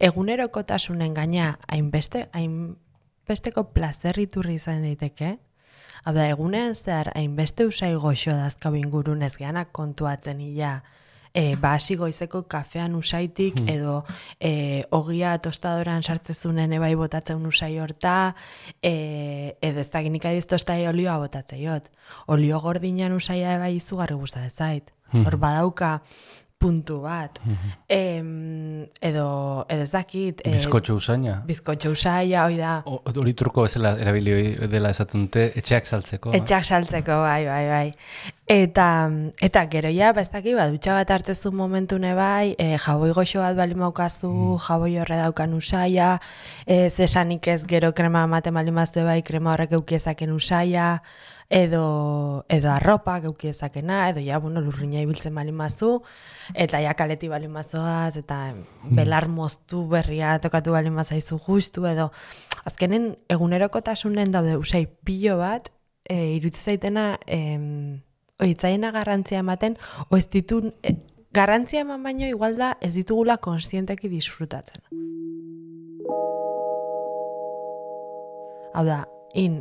egunerokotasunen 0.00 1.14
gaina 1.14 1.58
hainbeste, 1.68 2.26
hainbesteko 2.32 3.68
plazerriturri 3.72 4.54
izan 4.58 4.82
daiteke. 4.82 5.36
Hau 6.04 6.14
da, 6.16 6.24
egunean 6.26 6.74
zehar 6.74 7.12
hainbeste 7.14 7.64
usai 7.68 7.92
goxo 7.94 8.34
dazkau 8.34 8.74
ingurun 8.74 9.22
ez 9.22 9.36
geanak 9.38 9.70
kontuatzen 9.72 10.40
ila 10.42 10.80
e, 11.34 11.56
basi 11.56 11.96
goizeko 11.96 12.42
kafean 12.48 12.94
usaitik 12.94 13.60
edo 13.70 14.02
e, 14.40 14.84
ogia 14.90 15.36
tostadoran 15.38 16.02
sartzezunen 16.02 16.72
ebai 16.78 16.94
botatzen 16.98 17.46
usai 17.46 17.78
horta 17.78 18.34
e, 18.82 19.56
edo 19.60 19.80
ez 19.80 19.90
da 19.90 20.02
ginik 20.02 20.26
adiz 20.28 20.46
tostai 20.46 20.86
olioa 20.88 21.18
botatzeiot. 21.22 21.88
Olio 22.26 22.60
gordinan 22.60 23.12
usaia 23.16 23.56
ebai 23.56 23.74
izugarri 23.76 24.18
gusta 24.18 24.44
zait. 24.50 24.92
Hor 25.12 25.36
badauka 25.36 25.98
puntu 26.62 27.00
bat. 27.02 27.40
Em, 27.88 28.86
edo, 29.00 29.66
edo 29.68 29.82
ez 29.82 29.90
dakit. 29.90 30.40
e, 30.44 30.54
Bizkotxo 30.54 30.96
usaina. 30.96 31.40
Bizkotxo 31.46 31.90
usaia, 31.92 32.44
hoi 32.46 32.56
da. 32.60 32.76
Hori 32.86 33.34
turko 33.34 33.66
bezala 33.66 33.96
erabili 34.00 34.54
dela 34.70 34.92
esaten 34.94 35.26
dute, 35.26 35.48
etxeak 35.58 35.90
saltzeko. 35.90 36.32
Etxak 36.38 36.64
saltzeko, 36.64 37.18
bai, 37.26 37.42
bai, 37.46 37.64
bai. 37.68 37.88
Eta, 38.52 38.86
eta 39.40 39.66
gero 39.72 39.90
ja, 39.94 40.12
ba, 40.12 40.20
ez 40.20 40.30
dakit, 40.30 40.54
ba, 40.58 40.68
dutxa 40.70 40.94
bat 40.98 41.10
hartezu 41.14 41.52
momentune 41.56 42.14
bai, 42.18 42.54
e, 42.58 42.76
jaboi 42.84 43.12
goxo 43.16 43.40
bat 43.40 43.56
bali 43.56 43.74
maukazu, 43.78 44.32
jaboi 44.66 44.96
horre 45.00 45.18
daukan 45.22 45.54
usaia, 45.56 46.18
e, 46.66 46.88
zesanik 46.90 47.48
ez 47.48 47.62
gero 47.66 47.92
krema 47.96 48.26
ematen 48.28 48.54
bali 48.54 48.74
maztu 48.74 49.06
bai, 49.06 49.22
krema 49.22 49.54
horrek 49.54 49.72
eukiezaken 49.78 50.34
usaia, 50.36 51.00
edo, 51.52 52.46
edo 52.48 52.70
arropa 52.72 53.18
eukiezakena, 53.20 54.08
edo 54.08 54.20
ja, 54.24 54.38
bueno, 54.40 54.62
lurrina 54.64 55.02
ibiltzen 55.04 55.34
bali 55.36 55.52
mazu, 55.52 55.98
eta 56.56 56.80
ja 56.80 56.94
kaleti 56.96 57.28
bali 57.28 57.48
mazoaz, 57.52 58.16
eta 58.16 58.54
belar 58.88 59.28
moztu 59.28 59.84
berria 59.90 60.38
tokatu 60.40 60.72
bali 60.72 60.90
mazaizu 60.90 61.36
justu, 61.44 61.84
edo 61.86 62.08
azkenen 62.64 63.10
egunerokotasunen 63.28 64.32
daude 64.32 64.56
usai 64.56 64.86
pilo 65.04 65.36
bat, 65.42 65.68
e, 66.08 66.38
irutzi 66.38 66.72
zaitena, 66.72 67.18
em, 67.26 68.00
oitzaiena 68.40 68.90
garrantzia 68.96 69.42
ematen, 69.44 69.76
o 70.08 70.16
ez 70.16 70.24
ditun, 70.32 70.72
e, 70.82 70.96
garrantzia 71.36 71.84
eman 71.84 72.02
baino 72.02 72.24
igual 72.26 72.56
da 72.56 72.78
ez 72.80 72.94
ditugula 72.96 73.36
konstienteki 73.36 74.08
disfrutatzen. 74.08 74.88
Hau 78.72 78.86
da, 78.88 79.02
in, 79.36 79.60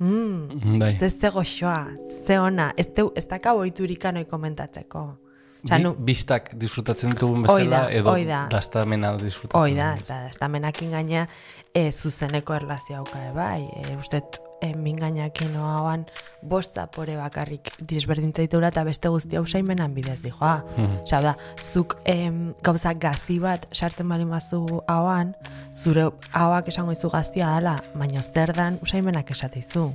mm, 0.00 0.78
Bai. 0.78 0.96
ze 0.98 1.08
ze 1.10 1.28
goxoa, 1.30 1.86
ze 2.26 2.38
ona, 2.40 2.72
ez, 2.76 2.86
teu, 2.94 3.10
ez 3.16 3.26
daka 3.28 3.54
boiturikan 3.54 4.16
oi 4.16 4.24
komentatzeko. 4.24 5.16
Osea, 5.64 5.76
Bi, 5.76 5.82
nu- 5.84 5.94
Bistak 5.98 6.54
disfrutatzen 6.56 7.12
Hoi 7.20 7.42
bezala, 7.42 7.70
da, 7.82 7.90
edo 7.92 8.10
hoi 8.10 8.24
da. 8.24 8.46
dastamena 8.50 9.10
disfrutatzen 9.20 9.60
Hoi 9.60 9.74
da, 9.76 9.90
dugun 9.90 10.04
eta 10.04 10.26
estamenakin 10.30 10.90
gaina 10.90 11.26
e, 11.74 11.90
zuzeneko 11.92 12.54
erlazio 12.54 12.96
hauka 12.96 13.18
bai. 13.34 13.68
E, 13.76 13.96
ustet, 14.00 14.40
e, 14.60 14.74
min 14.76 14.96
gainakin 14.96 15.56
oan 15.56 16.06
bost 16.42 16.76
zapore 16.76 17.16
bakarrik 17.16 17.72
disberdintzaitula 17.78 18.70
eta 18.72 18.84
beste 18.84 19.08
guzti 19.08 19.36
hau 19.36 19.46
saimenan 19.46 19.94
bidez 19.94 20.20
dijoa. 20.22 20.62
Mhm. 20.76 21.02
Osea, 21.02 21.20
da, 21.20 21.34
zuk 21.60 21.96
em, 22.04 22.54
gauza 22.62 22.94
gazti 22.94 23.38
bat 23.38 23.66
sartzen 23.72 24.08
bali 24.08 24.24
mazu 24.24 24.82
hauan, 24.86 25.34
zure 25.72 26.10
hauak 26.32 26.68
esango 26.68 26.92
izu 26.92 27.10
gaztia 27.10 27.54
dela, 27.54 27.76
baina 27.94 28.22
zer 28.22 28.54
dan 28.56 28.78
usaimenak 28.82 29.30
esateizu. 29.30 29.90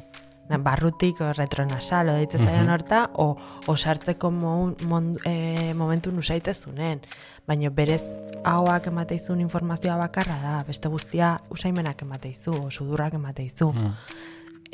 Na, 0.45 0.59
barrutik 0.61 1.17
retronasal, 1.33 2.11
o 2.11 2.15
deitze 2.19 2.37
zaion 2.37 2.69
horta, 2.69 3.07
o, 3.17 3.31
o 3.65 3.73
sartzeko 3.75 4.29
mo, 4.29 4.75
mon, 4.85 5.15
e, 5.25 5.73
momentu 5.73 6.11
nusaitezunen. 6.13 7.01
Baina 7.49 7.71
berez 7.73 8.03
hauak 8.45 8.91
emateizun 8.91 9.41
informazioa 9.41 9.97
bakarra 9.97 10.37
da, 10.43 10.55
beste 10.67 10.91
guztia 10.93 11.39
usaimenak 11.49 12.05
emateizu, 12.05 12.53
o 12.61 12.69
sudurrak 12.69 13.17
emateizu. 13.17 13.71
Mm. 13.73 13.93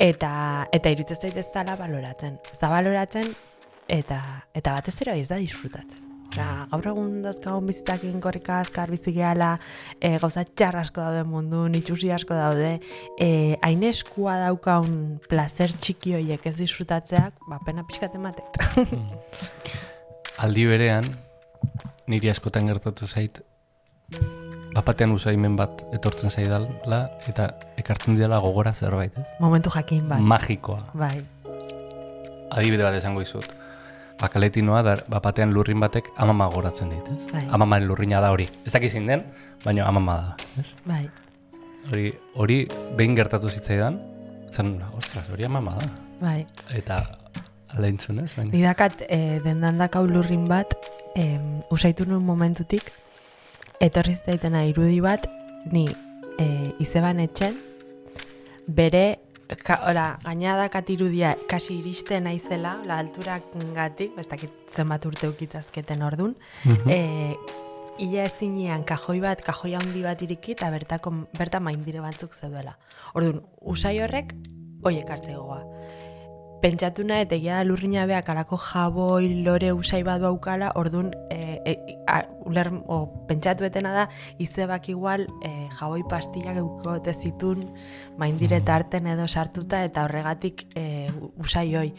Eta, 0.02 0.66
eta 0.74 0.90
iruditzen 0.90 1.28
zait 1.28 1.36
ez 1.38 1.48
dala 1.54 1.76
baloratzen. 1.78 2.40
Ez 2.50 2.58
da 2.58 2.70
baloratzen, 2.72 3.28
eta, 3.86 4.18
eta 4.54 4.74
batez 4.74 4.96
ere 5.04 5.14
ez 5.20 5.28
da 5.30 5.38
disfrutatzen. 5.38 6.08
Osea, 6.32 6.46
gaur 6.72 6.86
egun 6.88 7.10
dazkagun 7.22 7.66
bizitakin 7.68 8.20
korrika 8.24 8.56
azkar 8.64 8.90
bizi 8.90 9.12
gehala, 9.12 9.50
e, 10.00 10.14
gauza 10.18 10.46
txar 10.48 10.78
asko 10.80 11.04
daude 11.04 11.26
mundu, 11.28 11.66
itxusi 11.76 12.08
asko 12.10 12.34
daude, 12.34 12.70
e, 13.20 13.28
hain 13.62 13.84
eskua 13.84 14.38
daukaun 14.46 15.20
placer 15.28 15.76
txiki 15.76 16.16
horiek 16.16 16.48
ez 16.48 16.56
disfrutatzeak, 16.56 17.36
ba, 17.50 17.60
pena 17.66 17.84
pixkat 17.84 18.16
ematet. 18.16 18.58
Aldi 20.42 20.66
berean, 20.72 21.06
niri 22.08 22.32
askotan 22.32 22.72
gertatzen 22.72 23.12
zait, 23.12 23.44
bapatean 24.74 25.12
usaimen 25.12 25.56
bat 25.56 25.82
etortzen 25.92 26.30
zaidala, 26.30 27.02
eta 27.28 27.50
ekartzen 27.80 28.16
didala 28.16 28.38
gogora 28.40 28.72
zerbait, 28.74 29.16
ez? 29.18 29.26
Momentu 29.40 29.70
jakin 29.74 30.08
bat. 30.08 30.18
Magikoa. 30.20 30.84
bai, 30.94 31.22
Adibide 32.52 32.84
bat 32.84 32.94
esango 32.98 33.20
dizut. 33.24 33.46
Bakaletinoa 34.20 34.82
da 34.84 34.96
bapatean 35.10 35.50
lurrin 35.56 35.80
batek 35.80 36.10
amama 36.20 36.46
goratzen 36.52 36.90
dit, 36.92 37.06
ez? 37.08 37.32
Bai. 37.32 37.46
Amamaren 37.50 37.88
lurrina 37.88 38.20
da 38.20 38.30
hori. 38.30 38.46
Ez 38.66 38.72
dakit 38.74 38.92
zein 38.92 39.06
den, 39.08 39.24
baina 39.64 39.86
amama 39.88 40.16
da, 40.20 40.36
ez? 40.60 40.68
bai, 40.84 41.08
Hori, 41.90 42.12
hori 42.38 42.56
behin 42.96 43.16
gertatu 43.18 43.48
zitzaidan, 43.50 43.96
zen, 44.54 44.76
ostras, 44.94 45.24
hori 45.32 45.44
amama 45.48 45.72
da. 45.80 45.88
bai. 46.20 46.44
Eta 46.70 47.00
aleintzun, 47.74 48.20
ez? 48.22 48.28
Baina. 48.36 48.52
Nidakat 48.52 49.00
e, 49.08 49.40
dendandak 49.42 49.96
hau 49.98 50.04
lurrin 50.06 50.44
bat, 50.46 50.76
em, 51.18 51.62
usaitu 51.74 52.06
nuen 52.06 52.22
momentutik, 52.22 52.92
etorri 53.82 54.14
zitzaitena 54.14 54.64
irudi 54.68 55.00
bat, 55.02 55.26
ni 55.72 55.88
e, 56.38 56.46
izeban 56.82 57.20
etxen, 57.22 57.58
bere, 58.66 59.18
ka, 59.62 59.80
ora, 59.90 60.06
gaina 60.24 60.54
dakat 60.56 60.90
irudia, 60.94 61.34
kasi 61.50 61.80
iristen 61.80 62.24
naizela, 62.28 62.78
la 62.86 63.00
alturak 63.02 63.50
gatik, 63.74 64.14
ez 64.18 64.28
dakit 64.30 64.54
zenbat 64.74 65.04
urte 65.06 65.28
ukitazketen 65.28 66.02
ordun, 66.02 66.36
Mhm. 66.64 66.88
e, 66.88 67.36
Ia 68.00 68.24
ezinean 68.24 68.84
kajoi 68.88 69.20
bat, 69.20 69.42
kajoi 69.44 69.74
handi 69.76 70.00
bat 70.02 70.20
iriki 70.24 70.54
eta 70.56 70.70
bertako, 70.72 71.10
berta 71.36 71.60
maindire 71.60 72.00
batzuk 72.00 72.32
zeudela. 72.32 72.78
Orduan, 73.12 73.42
usai 73.60 73.98
horrek, 74.00 74.32
hoiek 74.82 75.10
hartzegoa. 75.12 75.60
Pentsatu 76.62 77.02
nahi, 77.02 77.24
eta 77.24 77.34
egia 77.34 77.56
da 77.58 77.64
lurrina 77.66 78.04
beak 78.06 78.28
alako 78.30 78.54
jaboi 78.62 79.42
lore 79.42 79.72
usai 79.74 80.04
bat 80.06 80.20
baukala, 80.22 80.68
orduan, 80.78 81.08
e, 81.34 81.58
e, 81.66 81.96
a, 82.06 82.20
uler, 82.46 82.70
o, 82.86 83.00
pentsatu 83.26 83.66
etena 83.66 83.90
da, 83.96 84.04
izebak 84.38 84.86
igual 84.92 85.24
e, 85.42 85.50
jaboi 85.74 86.04
pastillak 86.06 86.60
eukote 86.62 87.16
zitun, 87.18 87.64
maindire 88.14 88.60
tarten 88.62 89.10
edo 89.10 89.26
sartuta, 89.26 89.82
eta 89.82 90.06
horregatik 90.06 90.68
e, 90.78 90.84
usai 91.42 91.66
hoi. 91.74 91.90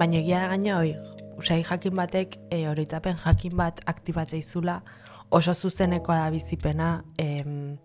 Baina 0.00 0.22
egia 0.22 0.40
da 0.46 0.48
gaina 0.54 0.78
hoi, 0.78 0.96
usai 1.36 1.60
jakin 1.60 2.00
batek, 2.00 2.40
e, 2.48 2.64
oroitzapen 2.72 3.20
jakin 3.20 3.60
bat 3.60 3.84
aktibatzeizula, 3.84 4.80
oso 5.28 5.52
zuzenekoa 5.52 6.22
da 6.24 6.32
bizipena, 6.32 6.90
em, 7.20 7.76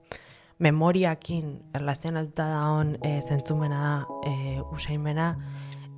memoriakin 0.64 1.58
erlazionatuta 1.76 2.48
da 2.56 2.68
hon 2.72 2.96
e, 3.04 3.18
zentzumena 3.20 3.82
da 3.84 4.30
e, 4.32 4.62
usaimena, 4.72 5.34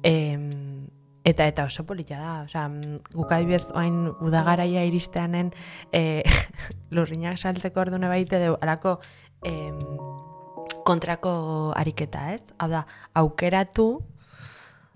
em, 0.04 0.88
eta 1.28 1.48
eta 1.48 1.66
oso 1.68 1.86
polita 1.86 2.18
da, 2.18 2.68
mm, 2.68 3.14
guk 3.14 3.32
adibidez 3.32 3.68
oain 3.76 4.08
udagaraia 4.24 4.86
iristeanen 4.88 5.52
e, 5.92 6.24
lurrinak 6.96 7.38
saltzeko 7.38 7.82
ordune 7.82 8.08
baite 8.08 8.40
deu, 8.40 8.58
alako 8.62 9.00
em, 9.44 9.80
kontrako 10.88 11.74
ariketa, 11.76 12.34
ez? 12.34 12.44
Hau 12.58 12.70
da, 12.72 12.86
aukeratu 13.14 13.90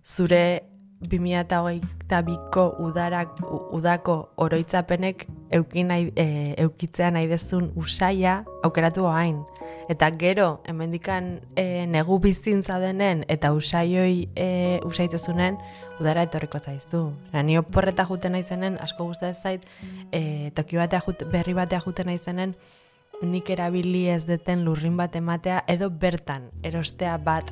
zure 0.03 0.70
2008ko 1.09 2.65
udarak, 2.79 3.39
udako 3.73 4.29
oroitzapenek 4.37 5.25
eukin 5.51 5.87
nahi, 5.87 6.11
e, 6.15 6.53
eukitzea 6.61 7.11
nahi 7.11 7.27
dezun 7.27 7.71
usaia 7.75 8.43
aukeratu 8.63 9.07
hain. 9.09 9.41
Eta 9.89 10.11
gero, 10.15 10.61
hemendikan 10.69 11.39
e, 11.55 11.85
negu 11.87 12.19
biztintza 12.19 12.79
denen 12.79 13.25
eta 13.27 13.51
usaioi 13.53 14.29
e, 14.35 14.79
usaitzezunen 14.87 15.57
udara 15.99 16.23
etorriko 16.27 16.59
zaiztu. 16.59 17.11
Ni 17.43 17.57
oporreta 17.57 18.05
juten 18.09 18.37
naizenen, 18.37 18.77
asko 18.81 19.05
gustatzen 19.09 19.41
zait, 19.41 19.65
e, 20.11 20.51
toki 20.55 20.77
batea 20.77 21.01
jut, 21.05 21.25
berri 21.31 21.53
batea 21.57 21.81
juten 21.83 22.09
naizenen, 22.09 22.55
nik 23.21 23.49
erabili 23.53 24.07
ez 24.09 24.25
deten 24.25 24.63
lurrin 24.65 24.97
bat 24.97 25.15
ematea 25.15 25.61
edo 25.69 25.89
bertan 25.89 26.49
erostea 26.65 27.17
bat 27.21 27.51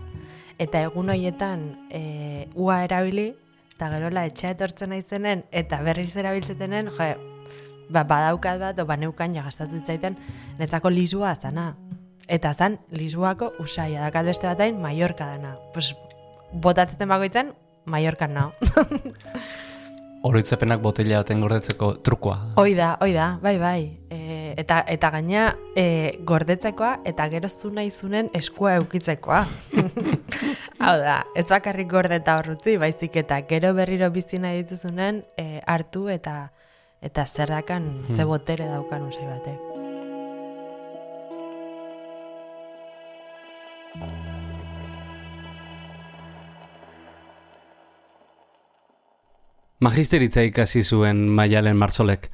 eta 0.59 0.81
egun 0.89 1.09
hoietan 1.13 1.63
e, 1.89 2.47
ua 2.55 2.83
erabili 2.83 3.31
eta 3.75 3.89
gerola 3.93 4.25
etxea 4.27 4.55
etortzen 4.57 4.91
naizenen 4.93 5.45
eta 5.51 5.79
berriz 5.85 6.11
erabiltzetenen 6.19 6.91
jo, 6.97 7.07
ba, 7.89 8.03
badaukat 8.03 8.59
bat 8.59 8.79
o 8.79 8.85
baneukan 8.85 9.33
ja 9.35 9.45
gastatu 9.45 9.79
zaiten 9.85 10.17
netzako 10.59 10.91
lisua 10.91 11.35
zana. 11.35 11.73
Eta 12.29 12.53
zan 12.53 12.77
lisuako 12.93 13.53
usaia 13.59 14.03
dakat 14.03 14.27
beste 14.27 14.45
batain 14.45 14.77
Mallorca 14.77 15.31
dana. 15.31 15.55
Pues, 15.73 15.95
botatzeten 16.53 17.09
bakoitzen 17.09 17.53
Mallorcan 17.85 18.33
nao 18.33 18.53
Oroitzapenak 20.27 20.81
botella 20.83 21.21
baten 21.21 21.39
gordetzeko 21.39 21.93
trukoa. 22.03 22.35
Hoi 22.59 22.73
da, 22.75 22.89
hoi 22.99 23.13
da, 23.15 23.29
bai, 23.43 23.55
bai. 23.61 23.79
E, 24.11 24.19
eta, 24.59 24.81
eta 24.91 25.11
gaina 25.13 25.45
e, 25.79 25.85
gordetzekoa 26.27 26.97
eta 27.07 27.29
gero 27.31 27.47
zu 27.47 27.71
nahi 27.71 27.91
zunen 27.91 28.27
eskua 28.35 28.75
eukitzekoa. 28.81 29.45
Hau 30.83 30.97
da, 30.99 31.21
ez 31.39 31.47
bakarrik 31.47 31.87
gordeta 31.91 32.35
horrutzi, 32.41 32.75
baizik 32.81 33.15
eta 33.23 33.39
gero 33.47 33.71
berriro 33.77 34.11
bizi 34.11 34.41
nahi 34.43 34.63
dituzunen 34.63 35.23
e, 35.39 35.63
hartu 35.65 36.09
eta 36.11 36.49
eta 36.99 37.23
zer 37.25 37.55
dakan, 37.55 37.89
ze 38.11 38.27
botere 38.27 38.67
daukan 38.67 39.07
usai 39.07 39.23
batek. 39.23 39.68
Magisteritza 49.79 50.43
ikasi 50.43 50.81
zuen 50.83 51.21
Maialen 51.31 51.77
Martzolek, 51.79 52.25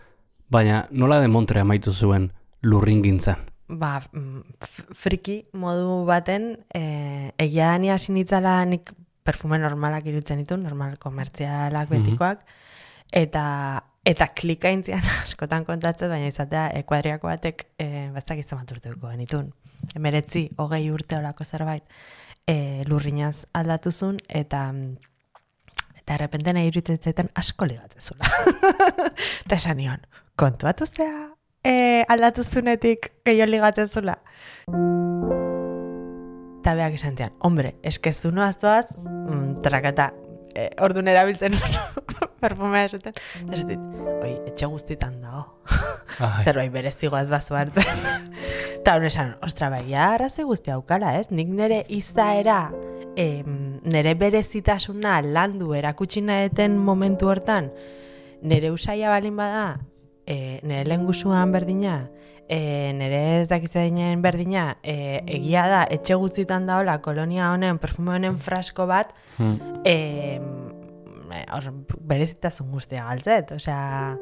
baina 0.49 0.87
nola 0.89 1.19
de 1.21 1.27
Montre 1.29 1.61
amaitu 1.61 1.91
zuen 1.93 2.31
lurringintzan. 2.65 3.43
Ba, 3.69 3.99
mm, 4.01 4.41
friki 4.97 5.43
modu 5.53 5.99
baten, 6.09 6.55
e, 6.73 7.31
egia 7.37 7.69
da 7.69 7.77
ni 7.77 7.93
hasi 7.93 8.13
nitzala 8.17 8.63
nik 8.65 8.91
perfume 9.23 9.59
normalak 9.61 10.09
irutzen 10.09 10.41
ditu, 10.41 10.57
normal 10.57 10.97
komertzialak 10.97 11.89
betikoak, 11.93 12.41
eta 13.11 13.45
eta 14.05 14.27
klikaintzian 14.37 15.05
askotan 15.23 15.65
kontatzen, 15.65 16.09
baina 16.09 16.33
izatea 16.33 16.71
e, 16.73 16.81
kuadriako 16.83 17.29
batek 17.29 17.67
e, 17.77 18.09
bastak 18.13 18.41
izan 18.41 18.63
bat 18.63 18.73
urteko 18.73 19.09
genitun. 19.09 19.51
Emeretzi, 19.93 20.47
hogei 20.57 20.87
urte 20.89 21.17
olako 21.21 21.45
zerbait 21.45 21.85
e, 22.47 22.83
lurrinaz 22.89 23.45
aldatuzun, 23.53 24.17
eta 24.29 24.71
mm, 24.71 25.13
eta 26.05 26.19
errepente 26.19 26.53
nahi 26.53 26.69
iruditzen 26.69 27.01
zaiten 27.01 27.33
asko 27.35 27.65
ligatzen 27.65 28.01
zula. 28.13 28.29
eta 29.45 29.57
esan 29.57 29.81
nion, 29.81 30.05
kontuatu 30.37 30.85
zea 30.85 31.35
e, 31.65 32.05
aldatu 32.07 32.43
zunetik 32.45 33.11
gehiago 33.25 33.49
ligatzen 33.51 33.89
zula. 33.89 34.19
Eta 36.61 36.73
beak 36.77 36.97
esan 36.97 37.17
zian, 37.17 37.33
hombre, 37.45 37.75
eskezu 37.85 38.31
noaz 38.33 38.55
doaz, 38.61 38.87
mm, 38.97 39.61
trakata, 39.65 40.11
e, 40.55 40.69
orduan 40.81 41.09
erabiltzen 41.11 41.55
perfumea 42.43 42.87
esaten. 42.87 43.17
Eta 43.41 43.57
esaten, 43.57 43.85
oi, 44.15 44.31
etxe 44.49 44.69
guztitan 44.71 45.19
dago. 45.21 45.45
Ai, 46.19 46.43
Zerbait 46.45 46.71
berezigoaz 46.73 47.27
bazu 47.31 47.57
hartzen. 47.59 48.05
Eta 48.79 48.95
hon 48.97 49.07
esan, 49.07 49.33
ostra, 49.45 49.71
bai, 49.73 49.83
arazi 49.97 50.45
guzti 50.45 50.73
aukala, 50.73 51.15
ez? 51.19 51.27
Nik 51.33 51.49
nire 51.49 51.81
izaera, 51.93 52.69
em, 53.17 53.79
nire 53.83 54.13
berezitasuna 54.19 55.19
landu 55.25 55.73
erakutsi 55.73 56.21
naeten 56.21 56.77
momentu 56.77 57.31
hortan, 57.31 57.71
nire 58.45 58.69
usaia 58.71 59.09
balin 59.09 59.35
bada, 59.39 59.65
e, 60.25 60.59
nire 60.63 60.85
lengusuan 60.89 61.51
berdina, 61.53 62.09
e, 62.47 62.93
nire 62.97 63.21
ez 63.41 63.49
dakizadinen 63.49 64.21
berdina, 64.21 64.77
e, 64.83 65.21
egia 65.37 65.65
da, 65.71 65.83
etxe 65.89 66.17
guztitan 66.21 66.67
daola 66.69 66.99
kolonia 67.05 67.51
honen, 67.53 67.79
perfume 67.81 68.15
honen 68.17 68.39
frasko 68.41 68.87
bat, 68.89 69.13
hmm. 69.37 69.81
e, 69.85 69.95
hor, 71.53 71.71
berezitasun 72.07 72.69
guztia 72.71 73.05
galtzet, 73.09 73.55
osea, 73.57 74.15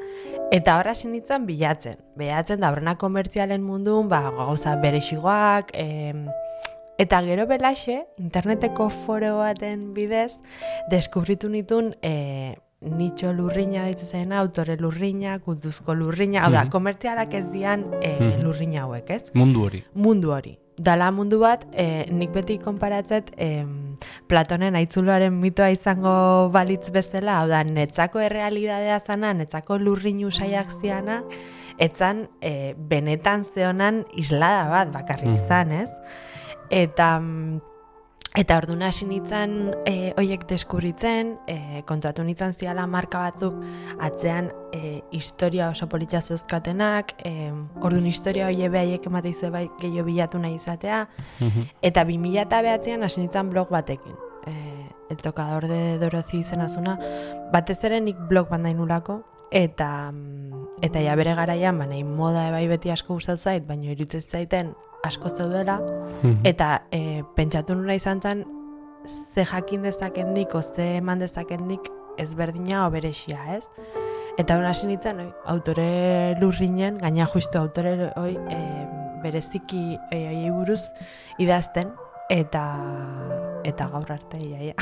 eta 0.54 0.78
horra 0.78 0.94
hasi 0.94 1.08
nintzen 1.10 1.46
bilatzen, 1.48 2.00
bilatzen 2.18 2.62
da 2.62 2.72
horrena 2.72 2.96
komertzialen 3.00 3.62
mundun, 3.64 4.08
ba, 4.12 4.22
gauza 4.36 4.76
berexigoak, 4.82 5.72
em, 5.78 6.26
eta 6.98 7.20
gero 7.26 7.46
belaxe, 7.50 8.04
interneteko 8.22 8.88
foro 9.04 9.38
baten 9.42 9.92
bidez, 9.96 10.38
deskubritu 10.90 11.50
nitun, 11.50 11.94
e, 12.02 12.54
nitxo 12.84 13.32
lurrina 13.32 13.86
ditzen 13.86 14.08
zaina, 14.08 14.40
autore 14.40 14.76
lurrina, 14.76 15.38
kultuzko 15.38 15.94
lurrina, 15.94 16.44
hau 16.44 16.52
da, 16.52 16.64
Mhm. 16.64 16.70
komertzialak 16.70 17.34
ez 17.34 17.50
dian 17.50 17.84
e, 18.02 18.16
Mhm. 18.20 18.42
lurrina 18.44 18.82
hauek, 18.82 19.10
ez? 19.10 19.30
Mundu 19.34 19.64
hori. 19.64 19.84
mundu 19.94 20.30
hori. 20.32 20.58
Dala 20.76 21.10
mundu 21.12 21.38
bat, 21.38 21.66
e, 21.72 22.04
nik 22.10 22.32
beti 22.32 22.58
konparatzet 22.58 23.30
em, 23.36 23.96
Platonen 24.26 24.74
aitzuloaren 24.74 25.32
mitoa 25.38 25.70
izango 25.70 26.50
balitz 26.50 26.90
bezala, 26.90 27.38
hau 27.40 27.48
da, 27.48 27.62
netzako 27.62 28.18
errealidadea 28.18 28.98
zana, 29.00 29.32
netzako 29.32 29.78
lurrinu 29.78 30.30
saiak 30.32 30.66
ziana, 30.80 31.22
etzan 31.78 32.28
e, 32.40 32.74
benetan 32.76 33.44
zeonan 33.44 34.04
islada 34.14 34.68
bat 34.68 34.92
bakarrik 34.92 35.26
Mhm. 35.26 35.34
izan, 35.44 35.72
ez? 35.72 35.90
Eta 36.70 37.20
mm, 37.20 37.60
Eta 38.34 38.56
orduan 38.58 38.80
hasi 38.82 39.06
nintzen 39.06 39.52
e, 39.86 40.08
oiek 40.18 40.42
deskubritzen, 40.50 41.28
e, 41.46 41.82
kontuatu 41.86 42.24
nintzen 42.26 42.50
ziala 42.58 42.82
marka 42.90 43.20
batzuk 43.22 43.60
atzean 44.02 44.48
e, 44.74 45.02
historia 45.14 45.68
oso 45.70 45.86
politia 45.86 46.18
zeuzkatenak, 46.18 47.12
e, 47.22 47.52
orduan 47.78 48.08
historia 48.10 48.48
hoie 48.48 48.66
behaiek 48.74 49.06
emate 49.06 49.30
izue 49.30 49.52
bai 49.54 49.68
gehiago 49.78 50.08
bilatu 50.08 50.40
nahi 50.42 50.56
izatea, 50.58 51.04
Mhm. 51.40 51.68
eta 51.80 52.02
2009an 52.04 53.04
hasi 53.06 53.20
nintzen 53.20 53.50
blog 53.50 53.70
batekin. 53.70 54.16
E, 54.50 54.90
el 55.10 55.16
tocador 55.22 55.68
de 55.68 55.98
Dorothy 56.00 56.40
izena 56.40 56.68
zuna, 56.68 56.98
batez 57.52 57.78
ere 57.84 58.00
nik 58.00 58.16
blog 58.28 58.48
bat 58.50 58.60
nahi 58.60 58.74
nulako, 58.74 59.20
eta 59.52 60.10
mm, 60.10 60.80
eta 60.82 60.98
ja 60.98 61.14
bere 61.14 61.36
garaian, 61.38 61.78
ba, 61.78 61.86
nahi 61.86 62.02
moda 62.02 62.48
ebai 62.48 62.66
beti 62.66 62.90
asko 62.90 63.14
gustatu 63.14 63.38
zait, 63.38 63.64
baina 63.64 63.92
irutzen 63.92 64.22
zaiten 64.22 64.74
asko 65.04 65.30
zeudela, 65.30 65.78
Mhm. 66.24 66.40
Eta 66.44 66.82
e, 66.90 67.22
pentsatu 67.36 67.74
nuna 67.76 67.94
izan 67.94 68.20
zen, 68.22 68.44
ze 69.34 69.44
jakin 69.44 69.82
dezakendik, 69.82 70.54
o 70.54 70.62
ze 70.62 70.96
eman 70.96 71.18
dezakendik 71.18 71.90
ezberdina 72.16 72.86
oberexia, 72.86 73.56
ez? 73.56 73.68
Eta 74.38 74.56
hori 74.56 74.66
hasi 74.66 74.86
nintzen, 74.86 75.20
oi, 75.20 75.28
autore 75.46 76.34
lurrinen, 76.40 76.96
gaina 76.98 77.26
justu 77.26 77.58
autore 77.58 78.12
oi, 78.16 78.32
e, 78.48 78.60
bereziki 79.22 79.98
e, 80.10 80.28
oiei 80.28 80.50
buruz 80.50 80.80
idazten, 81.38 81.92
eta 82.30 82.64
eta 83.64 83.88
gaur 83.92 84.12
arte 84.12 84.38
iaia. 84.40 84.74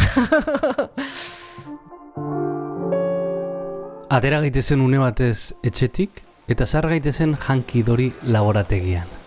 Atera 4.11 4.41
gaitezen 4.45 4.81
une 4.85 4.99
batez 4.99 5.55
etxetik, 5.65 6.23
eta 6.47 6.67
zar 6.67 6.87
gaitezen 6.87 7.35
jankidori 7.49 8.13
laborategian. 8.23 9.22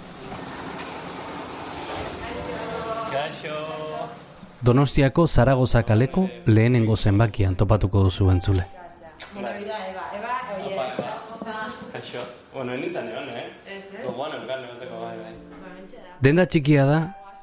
Donostiako 4.66 5.28
Zaragoza 5.28 5.84
kaleko 5.84 6.24
lehenengo 6.48 6.96
zenbakian 6.96 7.56
topatuko 7.56 8.02
duzu 8.04 8.32
entzule. 8.32 8.64
Kaixo. 11.92 12.24
Bueno, 12.54 12.74
nintzen 12.74 13.12
egon, 13.12 13.30
eh? 13.30 13.46
Gogoan 14.08 14.34
eukan 14.40 14.64
egoteko 14.66 15.04
bai, 15.04 15.14
bai. 15.22 15.36
Denda 16.26 16.48
txikia 16.50 16.88
da, 16.90 16.98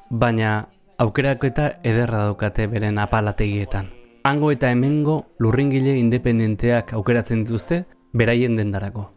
baina 0.09 0.67
aukerak 0.99 1.47
eta 1.47 1.69
ederra 1.93 2.25
daukate 2.25 2.67
beren 2.67 2.99
apalategietan. 2.99 3.87
Hango 4.27 4.51
eta 4.51 4.75
hemengo 4.75 5.21
lurringile 5.39 5.95
independenteak 6.03 6.91
aukeratzen 6.99 7.45
dituzte 7.45 7.85
beraien 8.11 8.59
dendarako. 8.59 9.12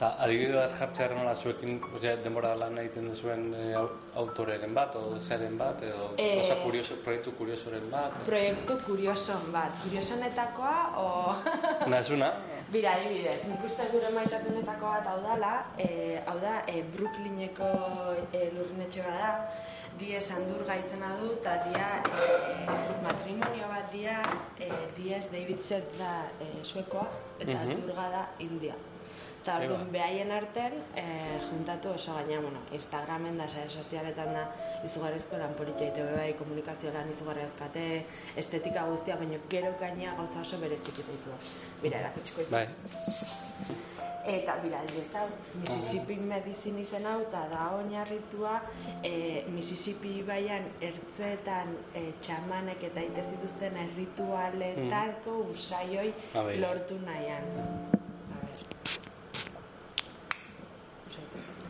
Eta 0.00 0.14
adibide 0.24 0.54
bat 0.56 0.72
jartzea 0.72 1.10
nola 1.12 1.34
zuekin 1.36 1.74
osea, 1.92 2.14
denbora 2.24 2.54
lan 2.56 2.78
egiten 2.80 3.10
duzuen 3.10 3.42
e, 3.52 3.64
au- 3.76 3.98
autoreren 4.22 4.72
bat, 4.72 4.94
o 4.96 5.18
zeren 5.20 5.58
bat, 5.60 5.82
edo 5.84 6.06
Eh, 6.16 6.38
osa 6.40 6.54
kurioso, 6.62 6.96
proiektu 7.04 7.34
kuriosoren 7.36 7.84
bat. 7.92 8.16
Proiektu 8.24 8.78
kurioson 8.86 9.52
bat, 9.52 9.76
kuriosonetakoa, 9.82 10.72
o... 10.96 11.04
Una 11.90 11.98
ez 12.00 12.08
una, 12.16 12.30
Bira, 12.72 12.94
adibidez, 12.96 13.44
nik 13.50 13.60
uste 13.68 13.90
gure 13.92 14.08
maitatunetako 14.16 14.86
bat 14.94 15.06
hau 15.12 15.18
dala, 15.26 15.52
e, 15.76 16.16
hau 16.24 16.38
da, 16.40 16.62
e, 16.64 16.80
Brooklyneko 16.96 17.68
e, 18.32 18.46
lurrinetxe 18.56 19.04
bada, 19.04 19.34
diez 20.00 20.24
handurga 20.32 20.80
izena 20.80 21.12
du, 21.20 21.34
eta 21.36 21.58
dia 21.68 21.90
e, 22.08 22.30
matrimonio 23.04 23.68
bat 23.68 23.92
dia 23.92 24.16
e, 24.56 24.70
diez 24.96 25.26
David 25.28 25.60
Set 25.60 25.92
da 26.00 26.22
e, 26.40 26.54
suekoa, 26.64 27.04
eta 27.36 27.52
mm 27.52 27.74
handurga 27.76 28.08
da 28.16 28.24
India. 28.38 28.80
Eta 29.40 29.54
orduan 29.56 29.86
behaien 29.88 30.28
arten, 30.36 30.74
e, 31.00 31.04
juntatu 31.46 31.94
oso 31.94 32.12
gaina, 32.12 32.42
bueno, 32.44 32.60
Instagramen 32.76 33.38
da, 33.40 33.46
sare 33.48 33.70
sozialetan 33.72 34.34
da, 34.36 34.42
izugarrizko 34.84 35.38
lan 35.40 35.54
politxa 35.56 35.88
bai, 36.12 36.34
komunikazio 36.36 36.92
lan 36.92 37.08
izugarri 37.08 37.46
azkate, 37.46 37.84
estetika 38.36 38.84
guztia, 38.90 39.16
baina 39.16 39.38
gero 39.48 39.72
gaina 39.80 40.12
gauza 40.18 40.42
oso 40.42 40.58
berezik 40.60 41.00
ditu. 41.00 41.38
Bira, 41.80 42.02
erakutsuko 42.04 42.44
izan. 42.44 42.68
Bai. 42.68 43.78
Eta, 44.28 44.58
bira, 44.60 44.82
hau, 45.16 45.28
Mississippi 45.62 46.18
Medicine 46.20 46.84
izen 46.84 47.08
hau, 47.08 47.22
eta 47.24 47.46
da 47.48 47.70
oinarritua 47.78 48.58
e, 49.02 49.46
Mississippi 49.54 50.18
baian 50.28 50.68
ertzetan 50.84 51.72
e, 51.94 52.10
txamanek 52.20 52.84
eta 52.90 53.06
ite 53.08 53.24
zituzten 53.30 53.80
erritualetako 53.86 55.38
mm. 55.46 55.56
usaioi 55.56 56.12
lortu 56.60 57.00
nahian. 57.06 57.48
A 57.56 58.44
ber. 58.44 59.10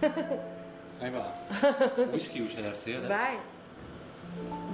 Ahí 0.00 1.10
ba, 1.10 1.34
whisky 2.12 2.42
usai 2.42 2.64
hartzea, 2.64 3.00
da? 3.00 3.08
Bai. 3.08 3.36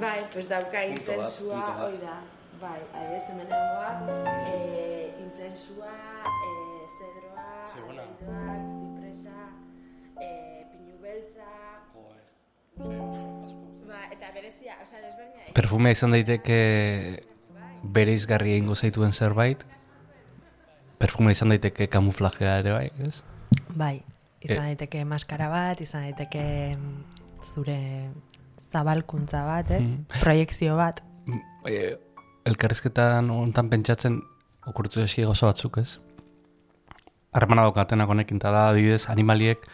Bai, 0.00 0.20
pues 0.32 0.48
dauka 0.48 0.84
intzensua, 0.84 1.62
hoi 1.82 1.98
da. 1.98 2.20
Bai, 2.60 2.80
ahi 2.94 3.06
bez, 3.12 3.22
hemen 3.30 3.48
e, 3.50 5.12
intzensua, 5.24 5.92
e, 6.24 6.66
Ziguna. 7.66 8.02
zipresa, 8.22 9.38
e, 10.20 10.30
pinu 10.72 10.98
beltza... 11.02 11.50
Ba, 13.86 14.00
eta 14.12 14.30
berezia, 14.34 14.78
oza, 14.82 14.96
desberdina... 15.02 15.54
Perfumea 15.54 15.92
izan 15.96 16.14
daiteke 16.14 16.60
bere 17.82 18.14
izgarri 18.14 18.56
egingo 18.56 18.74
zaituen 18.74 19.12
zerbait. 19.12 19.64
Perfumea 20.98 21.34
izan 21.34 21.54
daiteke 21.54 21.90
kamuflajea 21.92 22.58
ere 22.62 22.76
bai, 22.76 22.90
ez? 23.06 23.22
Bai, 23.74 24.02
izan 24.46 24.62
e... 24.62 24.72
daiteke 24.72 25.04
maskara 25.08 25.50
bat, 25.52 25.82
izan 25.84 26.06
daiteke 26.06 26.46
mm, 26.76 26.96
zure 27.52 27.78
zabalkuntza 28.72 29.44
bat, 29.46 29.70
eh? 29.76 29.82
Mm. 29.82 30.20
proiektzio 30.22 30.78
bat. 30.78 31.02
E, 31.66 31.94
elkarrizketan 32.46 33.30
ontan 33.34 33.70
pentsatzen 33.72 34.20
okurtu 34.66 35.02
esi 35.02 35.26
gozo 35.26 35.50
batzuk, 35.50 35.78
ez? 35.82 35.98
harremana 37.36 37.66
daukatenak 37.66 38.08
honekin, 38.08 38.40
eta 38.40 38.52
da, 38.54 38.62
adibidez, 38.72 39.06
animaliek, 39.12 39.66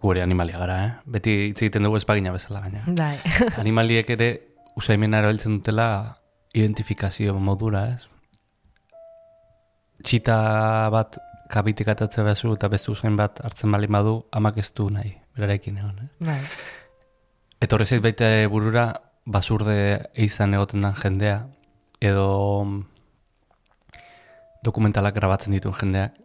gure 0.00 0.22
animalia 0.22 0.60
gara, 0.60 0.76
eh? 0.84 0.92
Beti 1.16 1.34
hitz 1.48 1.58
egiten 1.64 1.86
dugu 1.86 1.98
espagina 1.98 2.32
bezala 2.34 2.62
gaina. 2.64 2.84
Dai. 2.86 3.16
animaliek 3.62 4.10
ere, 4.16 4.30
usaimena 4.78 5.20
erabiltzen 5.22 5.58
dutela, 5.58 5.88
identifikazio 6.54 7.34
modura, 7.42 7.86
ez? 7.96 8.06
Txita 10.06 10.36
bat 10.94 11.18
kabitik 11.50 11.90
atatzea 11.92 12.24
bezu, 12.24 12.54
eta 12.54 12.70
beste 12.72 12.92
usain 12.92 13.16
bat 13.18 13.40
hartzen 13.44 13.72
bali 13.74 13.90
badu, 13.90 14.20
amak 14.32 14.60
ez 14.62 14.70
du 14.76 14.88
nahi, 14.90 15.14
berarekin 15.36 15.80
egon, 15.82 15.98
eh? 16.04 16.10
Bai. 16.30 16.40
Eta 17.60 17.76
horrezit 17.76 18.02
baita 18.02 18.30
burura, 18.48 18.86
basurde 19.26 19.74
eizan 20.14 20.54
egoten 20.56 20.86
den 20.86 20.96
jendea, 20.96 21.40
edo 22.00 22.28
dokumentalak 24.64 25.14
grabatzen 25.16 25.56
dituen 25.56 25.76
jendeak, 25.76 26.16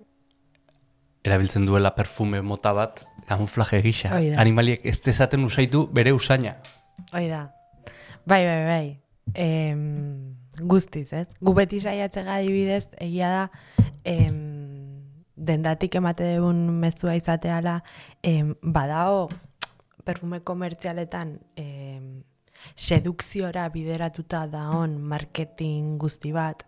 erabiltzen 1.26 1.66
duela 1.66 1.96
perfume 1.96 2.42
mota 2.46 2.74
bat 2.78 3.02
kamuflaje 3.28 3.82
gisa. 3.82 4.14
Animaliek 4.38 4.86
ez 4.86 5.00
dezaten 5.02 5.44
usaitu 5.48 5.88
bere 5.92 6.14
usaina. 6.14 6.56
Hoi 7.12 7.28
da. 7.32 7.48
Bai, 8.26 8.44
bai, 8.46 8.62
bai. 8.70 8.86
Em, 9.34 10.36
guztiz, 10.62 11.12
ez? 11.14 11.28
Gu 11.42 11.54
beti 11.58 11.82
saiatzega 11.82 12.38
adibidez, 12.40 12.86
egia 13.02 13.32
da, 13.34 13.46
em, 14.06 14.55
dendatik 15.36 15.96
emate 15.96 16.36
dugun 16.36 16.80
mezua 16.80 17.16
izateala, 17.16 17.82
em, 18.24 18.56
badao 18.62 19.30
perfume 20.06 20.40
komertzialetan 20.40 21.40
em, 21.56 22.24
sedukziora 22.76 23.68
bideratuta 23.70 24.46
daon 24.48 24.98
marketing 25.02 25.98
guzti 26.00 26.32
bat, 26.32 26.66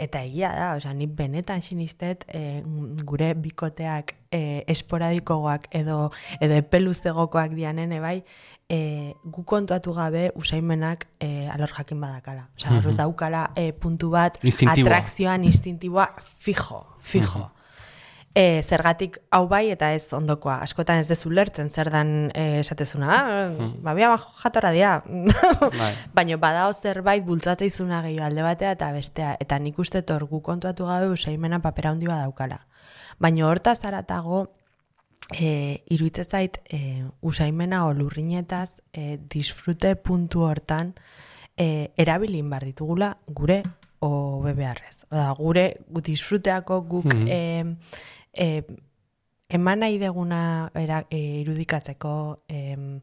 Eta 0.00 0.22
egia 0.24 0.48
da, 0.56 0.70
osea, 0.78 0.94
ni 0.96 1.04
benetan 1.06 1.60
sinistet 1.60 2.24
e, 2.32 2.62
gure 3.04 3.34
bikoteak 3.36 4.14
e, 4.32 4.40
esporadikoak 4.72 5.66
edo 5.76 5.98
edo 6.40 6.56
epeluztegokoak 6.56 7.52
dianen 7.52 7.92
bai, 8.00 8.22
e, 8.64 9.12
gu 9.20 9.44
kontuatu 9.44 9.92
gabe 9.92 10.30
usaimenak 10.40 11.04
e, 11.20 11.48
alor 11.52 11.76
jakin 11.76 12.00
badakala. 12.00 12.48
Osea, 12.56 12.70
mm 12.70 12.80
-hmm. 12.80 12.96
daukala 12.96 13.50
e, 13.54 13.72
puntu 13.72 14.10
bat 14.16 14.40
atrakzioan 14.40 15.44
instintiboa 15.44 16.08
fijo, 16.38 16.86
fijo 17.00 17.50
e, 18.34 18.62
zergatik 18.62 19.18
hau 19.30 19.46
bai 19.48 19.70
eta 19.72 19.90
ez 19.94 20.12
ondokoa. 20.14 20.60
Askotan 20.64 21.00
ez 21.02 21.08
dezu 21.08 21.30
lertzen 21.30 21.70
zer 21.70 21.90
dan 21.90 22.30
e, 22.34 22.60
esatezuna. 22.60 23.18
Hmm. 23.50 23.72
Ba, 23.82 23.94
bia 23.98 24.12
jatora 24.42 24.70
dia. 24.74 24.92
bai. 25.80 25.90
Baina 26.14 26.38
badao 26.40 26.72
zerbait 26.72 27.24
bultzate 27.26 27.66
izuna 27.66 28.02
gehiago 28.06 28.28
alde 28.28 28.46
batea 28.46 28.76
eta 28.78 28.92
bestea. 28.94 29.34
Eta 29.40 29.58
nik 29.58 29.78
uste 29.78 30.02
torgu 30.02 30.42
kontuatu 30.46 30.86
gabe 30.86 31.10
usaimena 31.10 31.60
papera 31.60 31.90
handi 31.90 32.06
daukala. 32.06 32.64
Baina 33.18 33.46
hortaz 33.48 33.80
zaratago 33.80 34.46
e, 35.34 35.82
iruitzezait 35.90 36.60
e, 36.70 37.04
usaimena 37.20 37.86
o 37.86 37.92
lurrinetaz 37.92 38.80
e, 38.92 39.18
disfrute 39.18 39.96
puntu 39.96 40.46
hortan 40.46 40.94
e, 41.56 41.90
erabilin 41.96 42.48
bar 42.50 42.64
ditugula 42.64 43.16
gure 43.26 43.62
o 44.00 44.40
bebearrez. 44.40 45.04
Oda, 45.10 45.32
gure 45.36 45.64
disfruteako 46.06 46.80
guk 46.88 47.12
mm 47.12 47.26
e, 47.28 47.76
eman 49.50 49.80
nahi 49.82 49.98
deguna 49.98 50.70
era, 50.78 51.00
e, 51.10 51.18
irudikatzeko 51.42 52.12
e, 52.48 52.60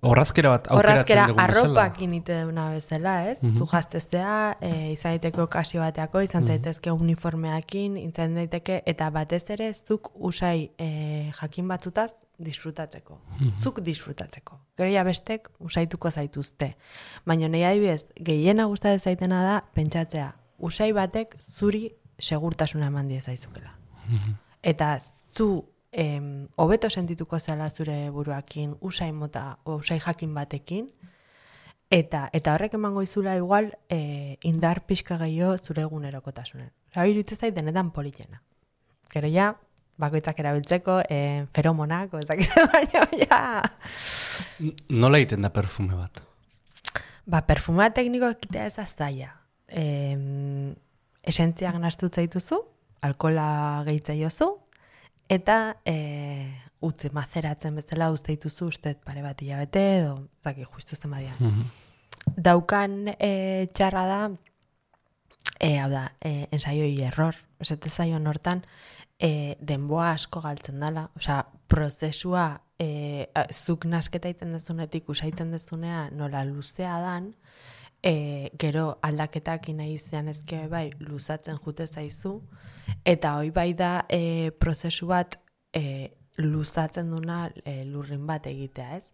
horrazkera 0.08 0.54
bat 0.54 0.70
aukeratzen 0.72 1.20
dugun 1.20 1.36
bezala. 1.36 1.48
arropak 1.48 2.00
inite 2.06 2.38
duguna 2.42 2.70
bezala, 2.72 3.16
ez? 3.32 3.42
Mm 3.42 3.50
-hmm. 3.50 3.58
Zu 3.58 3.68
jazteztea, 3.72 4.58
e, 4.62 4.92
izan 4.94 5.18
daiteke 5.18 5.42
okazio 5.42 5.82
bateako, 5.82 6.22
izan 6.22 6.44
mm 6.44 6.48
zaitezke 6.48 6.92
uniformeakin, 6.92 7.98
izan 7.98 8.36
daiteke, 8.36 8.82
eta 8.86 9.10
batez 9.10 9.44
ere 9.50 9.74
zuk 9.74 10.12
usai 10.16 10.72
e, 10.78 11.32
jakin 11.42 11.68
batzutaz 11.68 12.12
disfrutatzeko. 12.38 13.20
Mm 13.40 13.52
Zuk 13.62 13.82
disfrutatzeko. 13.82 14.60
Gero 14.78 14.90
ja 14.90 15.04
bestek 15.04 15.50
usaituko 15.60 16.12
zaituzte. 16.12 16.76
Baina 17.26 17.48
nahi 17.48 17.64
adibidez, 17.64 18.06
gehiena 18.16 18.66
gustatzen 18.66 19.00
zaitena 19.00 19.44
da, 19.44 19.64
pentsatzea, 19.74 20.36
usai 20.58 20.94
batek 20.94 21.36
zuri 21.40 21.92
segurtasuna 22.20 22.88
eman 22.88 23.20
zaizukela. 23.22 23.76
Mm 24.08 24.47
Eta 24.68 24.98
zu 25.36 25.64
em, 25.92 26.48
hobeto 26.56 26.90
sentituko 26.90 27.40
zela 27.40 27.70
zure 27.70 28.10
buruakin 28.12 28.76
usai 28.82 29.12
mota 29.12 29.60
usai 29.64 30.00
jakin 30.04 30.34
batekin 30.36 30.90
eta 31.90 32.30
eta 32.34 32.54
horrek 32.54 32.76
emango 32.76 33.02
izula 33.02 33.38
igual 33.38 33.72
e, 33.90 34.38
indar 34.44 34.84
pixka 34.86 35.18
gehiago 35.18 35.58
zure 35.58 35.86
egunerokotasunen. 35.88 36.70
Osea, 36.92 37.08
iritze 37.08 37.36
zait 37.36 37.56
denetan 37.56 37.92
politena. 37.96 38.42
Gero 39.14 39.32
ja, 39.32 39.54
bakoitzak 39.98 40.40
erabiltzeko, 40.44 41.00
e, 41.10 41.46
feromonak, 41.56 42.14
o 42.14 42.20
ezak, 42.20 42.44
baina, 42.74 43.06
ja. 43.24 43.42
Nola 44.90 45.22
egiten 45.22 45.48
da 45.48 45.54
perfume 45.54 45.96
bat? 45.96 46.20
Ba, 47.28 47.42
perfuma 47.48 47.90
tekniko 47.96 48.30
ekitea 48.36 48.68
ez 48.68 48.80
aztaia. 48.84 49.32
E, 49.68 49.86
esentziak 51.28 51.80
nastu 51.80 52.12
zaituzu, 52.12 52.62
alkola 53.02 53.84
gehitza 53.86 54.14
jozu, 54.18 54.54
Eta 55.28 55.76
e, 55.84 56.54
utzi 56.88 57.12
mazeratzen 57.12 57.76
bezala 57.76 58.10
uste 58.16 58.32
dituzu 58.32 58.70
uste 58.72 58.94
pare 59.04 59.24
bat 59.26 59.42
hilabete 59.44 59.84
edo 59.98 60.14
zaki 60.44 60.64
justu 60.64 60.96
zen 60.96 61.12
badia. 61.12 61.36
Mhm. 61.40 61.66
Daukan 62.44 63.14
e, 63.20 63.68
txarra 63.76 64.06
da, 64.08 64.22
e, 65.60 65.74
hau 65.80 65.90
da, 65.92 66.06
e, 66.22 66.48
ensaioi 66.52 66.96
error. 67.04 67.36
Esate 67.60 67.90
zaio 67.90 68.20
nortan, 68.20 68.64
e, 69.20 69.58
denboa 69.60 70.12
asko 70.14 70.42
galtzen 70.44 70.80
dela. 70.80 71.08
Osea, 71.18 71.42
prozesua 71.68 72.62
e, 72.80 73.28
zuk 73.52 73.88
nasketa 73.90 74.30
iten 74.32 74.54
dezunetik 74.56 75.10
usaitzen 75.10 75.52
dezunea 75.52 76.10
nola 76.12 76.44
luzea 76.48 77.00
dan, 77.04 77.34
e, 78.04 78.50
gero 78.60 79.00
aldaketak 79.02 79.70
ina 79.70 79.86
izan 79.86 80.28
ezke 80.28 80.68
bai 80.68 80.92
luzatzen 81.00 81.58
jute 81.64 81.88
zaizu, 81.88 82.42
Eta 83.08 83.38
hoi 83.40 83.52
bai 83.52 83.72
da 83.78 84.06
e, 84.10 84.52
prozesu 84.60 85.08
bat 85.08 85.38
e, 85.76 86.14
luzatzen 86.38 87.10
duna 87.12 87.48
e, 87.64 87.82
lurrin 87.88 88.26
bat 88.28 88.48
egitea, 88.50 88.98
ez? 88.98 89.10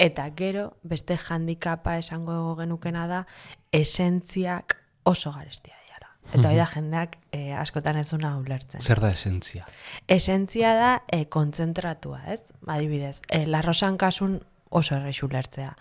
Eta 0.00 0.26
gero, 0.36 0.70
beste 0.82 1.18
handikapa 1.28 1.98
esango 2.00 2.56
genukena 2.58 3.06
da, 3.10 3.24
esentziak 3.72 4.78
oso 5.10 5.32
garestia 5.34 5.76
diara. 5.86 6.10
Eta 6.32 6.48
hoi 6.48 6.56
da 6.58 6.66
jendeak 6.72 7.18
e, 7.30 7.52
askotan 7.58 8.00
ez 8.00 8.08
duna 8.10 8.34
ulertzen. 8.40 8.82
Zer 8.82 9.02
da 9.04 9.12
esentzia? 9.14 9.68
Esentzia 10.08 10.74
da 10.80 10.90
e, 11.06 11.24
kontzentratua, 11.30 12.24
ez? 12.34 12.40
Adibidez, 12.66 13.20
e, 13.28 13.44
larrosan 13.46 14.00
kasun 14.00 14.40
oso 14.74 14.96
errexu 14.96 15.28
lertzea. 15.30 15.76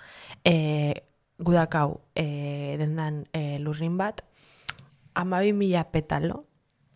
E, 0.46 0.94
gudakau, 1.40 2.02
e, 2.16 2.76
dendan 2.80 3.26
e, 3.34 3.60
lurrin 3.60 3.98
bat, 3.98 4.24
amabi 5.16 5.54
mila 5.54 5.84
petalo, 5.92 6.46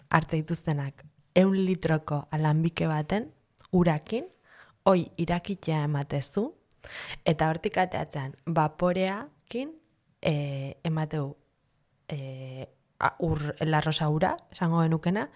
hartze 0.09 0.37
dituztenak, 0.41 1.03
eun 1.35 1.57
litroko 1.65 2.27
alanbike 2.31 2.87
baten, 2.87 3.31
urakin, 3.71 4.27
hoi 4.87 5.09
irakitea 5.17 5.83
ematezu, 5.85 6.47
eta 7.25 7.49
hortik 7.51 7.77
ateatzean, 7.81 8.35
vaporeakin 8.47 9.73
e, 10.21 10.33
emateu 10.87 11.35
e, 12.07 12.67
ur 13.19 13.41
larrosa 13.61 14.09
ura, 14.09 14.35
esango 14.51 14.81
genukena, 14.85 15.27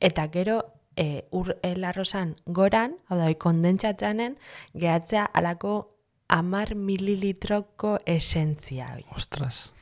eta 0.00 0.28
gero 0.32 0.60
e, 0.96 1.26
ur 1.36 1.56
larrosan 1.76 2.36
goran, 2.46 2.96
hau 3.08 3.18
da, 3.18 3.28
kondentsatzeanen, 3.34 4.38
gehatzea 4.74 5.26
alako 5.26 5.74
amar 6.30 6.74
mililitroko 6.74 7.98
esentzia. 8.06 8.94
Ostras. 9.16 9.72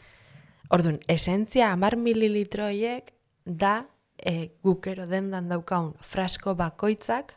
Orduan, 0.73 0.99
esentzia 1.09 1.73
amar 1.73 1.97
mililitroiek 2.01 3.13
da 3.45 3.87
e, 4.17 4.51
gukero 4.65 5.07
dendan 5.09 5.49
daukaun 5.49 5.95
frasko 6.01 6.55
bakoitzak 6.57 7.37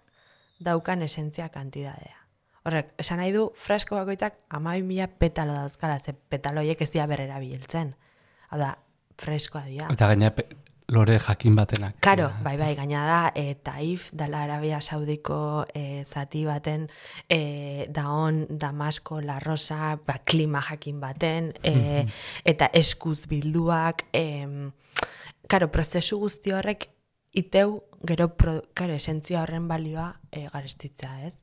daukan 0.64 1.04
esentzia 1.04 1.50
kantidadea. 1.52 2.18
Horrek, 2.66 2.94
esan 3.02 3.22
nahi 3.22 3.34
du, 3.34 3.48
frasko 3.58 3.98
bakoitzak 3.98 4.38
amabi 4.54 4.84
mila 4.86 5.08
petalo 5.08 5.56
dauzkala, 5.58 6.00
ze 6.00 6.14
petaloiek 6.14 6.82
ez 6.82 6.92
dira 6.94 7.08
berrera 7.10 7.40
biltzen. 7.42 7.96
Hau 8.52 8.60
da, 8.62 8.76
freskoa 9.18 9.64
dira. 9.68 9.90
Eta 9.92 10.12
gaina 10.12 10.32
lore 10.92 11.18
jakin 11.20 11.56
batenak. 11.56 11.96
Karo, 12.04 12.28
bai, 12.44 12.58
bai, 12.60 12.74
gaina 12.76 13.06
da, 13.08 13.20
e, 13.36 13.56
taif, 13.56 14.10
dala 14.12 14.44
Arabia 14.44 14.82
Saudiko 14.82 15.66
e, 15.74 16.04
zati 16.04 16.44
baten, 16.46 16.90
e, 17.32 17.88
daon, 17.90 18.44
damasko, 18.50 19.22
la 19.24 19.40
rosa, 19.40 19.96
ba, 20.06 20.20
klima 20.20 20.62
jakin 20.68 21.00
baten, 21.00 21.54
e, 21.64 22.04
eta 22.44 22.68
eskuz 22.74 23.24
bilduak, 23.32 24.10
e, 24.12 24.26
karo, 25.48 25.72
prozesu 25.72 26.20
guzti 26.20 26.52
horrek, 26.52 26.90
iteu, 27.32 27.80
gero, 28.04 28.28
pro, 28.36 28.60
karo, 28.76 29.00
esentzia 29.00 29.46
horren 29.46 29.72
balioa 29.72 30.12
e, 30.30 30.50
garestitza, 30.52 31.16
ez? 31.24 31.38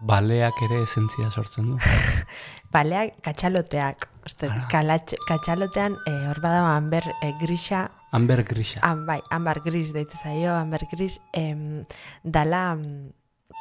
Baleak 0.00 0.56
ere 0.64 0.80
esentzia 0.86 1.28
sortzen 1.28 1.74
du. 1.74 1.76
Baleak 2.74 3.18
katxaloteak. 3.26 4.08
Katxalotean 4.38 5.96
e, 6.06 6.12
hor 6.28 6.40
bada 6.42 6.62
amber 6.76 7.04
e, 7.22 7.32
grisa. 7.40 7.90
Amber 8.12 8.44
grisa. 8.44 8.80
An, 8.82 9.04
bai, 9.06 9.20
amber 9.30 9.60
gris 9.64 9.92
deitzu 9.94 10.18
zaio, 10.22 10.54
amber 10.54 10.86
gris. 10.90 11.18
Em, 11.32 11.84
dala 12.22 12.76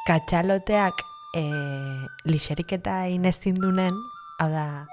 katxaloteak 0.08 1.04
e, 1.36 1.44
lixerik 2.26 2.74
eta 2.80 3.08
inezin 3.10 3.60
dunen, 3.60 3.98
hau 4.40 4.50
da, 4.50 4.88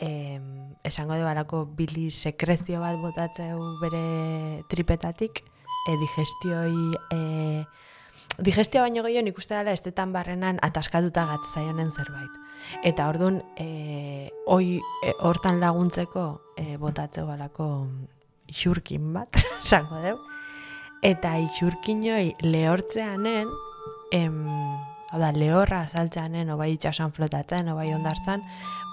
em, 0.00 0.74
esango 0.84 1.14
de 1.14 1.64
bili 1.76 2.10
sekrezio 2.10 2.80
bat 2.80 2.96
botatzeu 2.98 3.58
bere 3.80 4.62
tripetatik, 4.68 5.44
e, 5.88 5.96
digestioi... 5.96 6.92
E, 7.10 7.64
digestio 8.38 8.80
baino 8.82 9.02
gehiago 9.04 9.26
nik 9.26 9.38
uste 9.38 9.54
dela 9.54 9.72
estetan 9.76 10.12
barrenan 10.12 10.58
ataskatuta 10.62 11.26
gatzaionen 11.28 11.90
zerbait. 11.90 12.38
Eta 12.86 13.08
orduan, 13.10 13.42
e, 13.58 14.30
oi, 14.46 14.78
e, 15.04 15.14
hortan 15.20 15.60
laguntzeko 15.60 16.26
e, 16.56 16.76
botatzeo 16.80 17.26
balako 17.26 17.68
isurkin 18.48 19.12
bat, 19.12 19.36
zango 19.70 20.00
deu. 20.04 20.18
Eta 21.02 21.34
isurkinoi 21.42 22.32
lehortzeanen, 22.46 23.50
em, 24.14 24.36
hau 25.10 25.20
da, 25.20 25.32
lehorra 25.34 25.82
azaltzeanen, 25.88 26.52
obai 26.54 26.70
itxasan 26.76 27.12
flotatzen, 27.12 27.68
obai 27.74 27.90
ondartzan, 27.92 28.44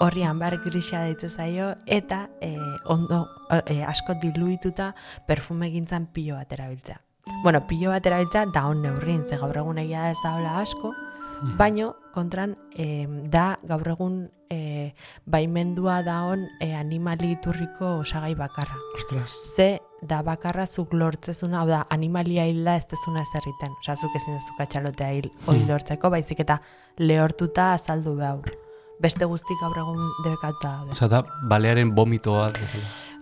horrian 0.03 0.39
bar 0.41 0.57
grisa 0.65 1.03
daitze 1.05 1.29
zaio, 1.29 1.75
eta 1.85 2.25
e, 2.41 2.55
ondo, 2.89 3.27
e, 3.61 3.83
asko 3.85 4.17
diluituta 4.19 4.95
perfume 5.27 5.69
gintzan 5.71 6.09
pilo 6.11 6.39
bat 6.39 6.57
erabiltzea 6.57 6.99
bueno, 7.43 7.65
pilo 7.67 7.91
bat 7.93 8.05
erabiltza 8.05 8.45
da 8.53 8.65
on 8.67 8.81
neurrin, 8.83 9.23
ze 9.25 9.37
gaur 9.37 9.57
egun 9.57 9.79
egia 9.81 10.09
ez 10.11 10.17
da 10.23 10.35
hola 10.37 10.59
asko, 10.61 10.93
mm. 10.93 11.55
baino 11.57 11.93
kontran 12.13 12.55
e, 12.75 13.07
da 13.31 13.57
gaur 13.63 13.87
egun 13.95 14.19
e, 14.49 14.93
baimendua 15.25 16.01
da 16.03 16.23
on 16.27 16.47
e, 16.59 16.73
animali 16.75 17.33
iturriko 17.37 17.99
osagai 18.03 18.33
bakarra. 18.35 18.79
Ostras. 18.95 19.35
Ze 19.55 19.69
da 20.01 20.21
bakarra 20.23 20.65
zuk 20.67 20.93
lortzezuna, 20.93 21.61
hau 21.61 21.67
da, 21.67 21.83
animalia 21.89 22.45
hilda 22.47 22.77
ez 22.79 22.87
tezuna 22.87 23.23
ez 23.25 23.41
erriten. 23.41 23.75
Osa, 23.81 23.97
zuk 23.99 24.15
ezin 24.15 24.39
ez 24.39 24.47
katxalotea 24.57 25.11
hil 25.17 25.29
hori 25.45 25.63
mm. 25.63 25.69
lortzeko, 25.69 26.11
baizik 26.13 26.45
eta 26.45 26.61
lehortuta 26.99 27.73
azaldu 27.75 28.15
behar. 28.19 28.68
Beste 28.99 29.25
guztik 29.31 29.59
gaur 29.61 29.77
egun 29.79 29.99
debekatuta 30.25 30.71
da. 30.83 30.91
Osa, 30.91 31.07
da, 31.07 31.21
balearen 31.47 31.93
vomitoa. 31.95 32.49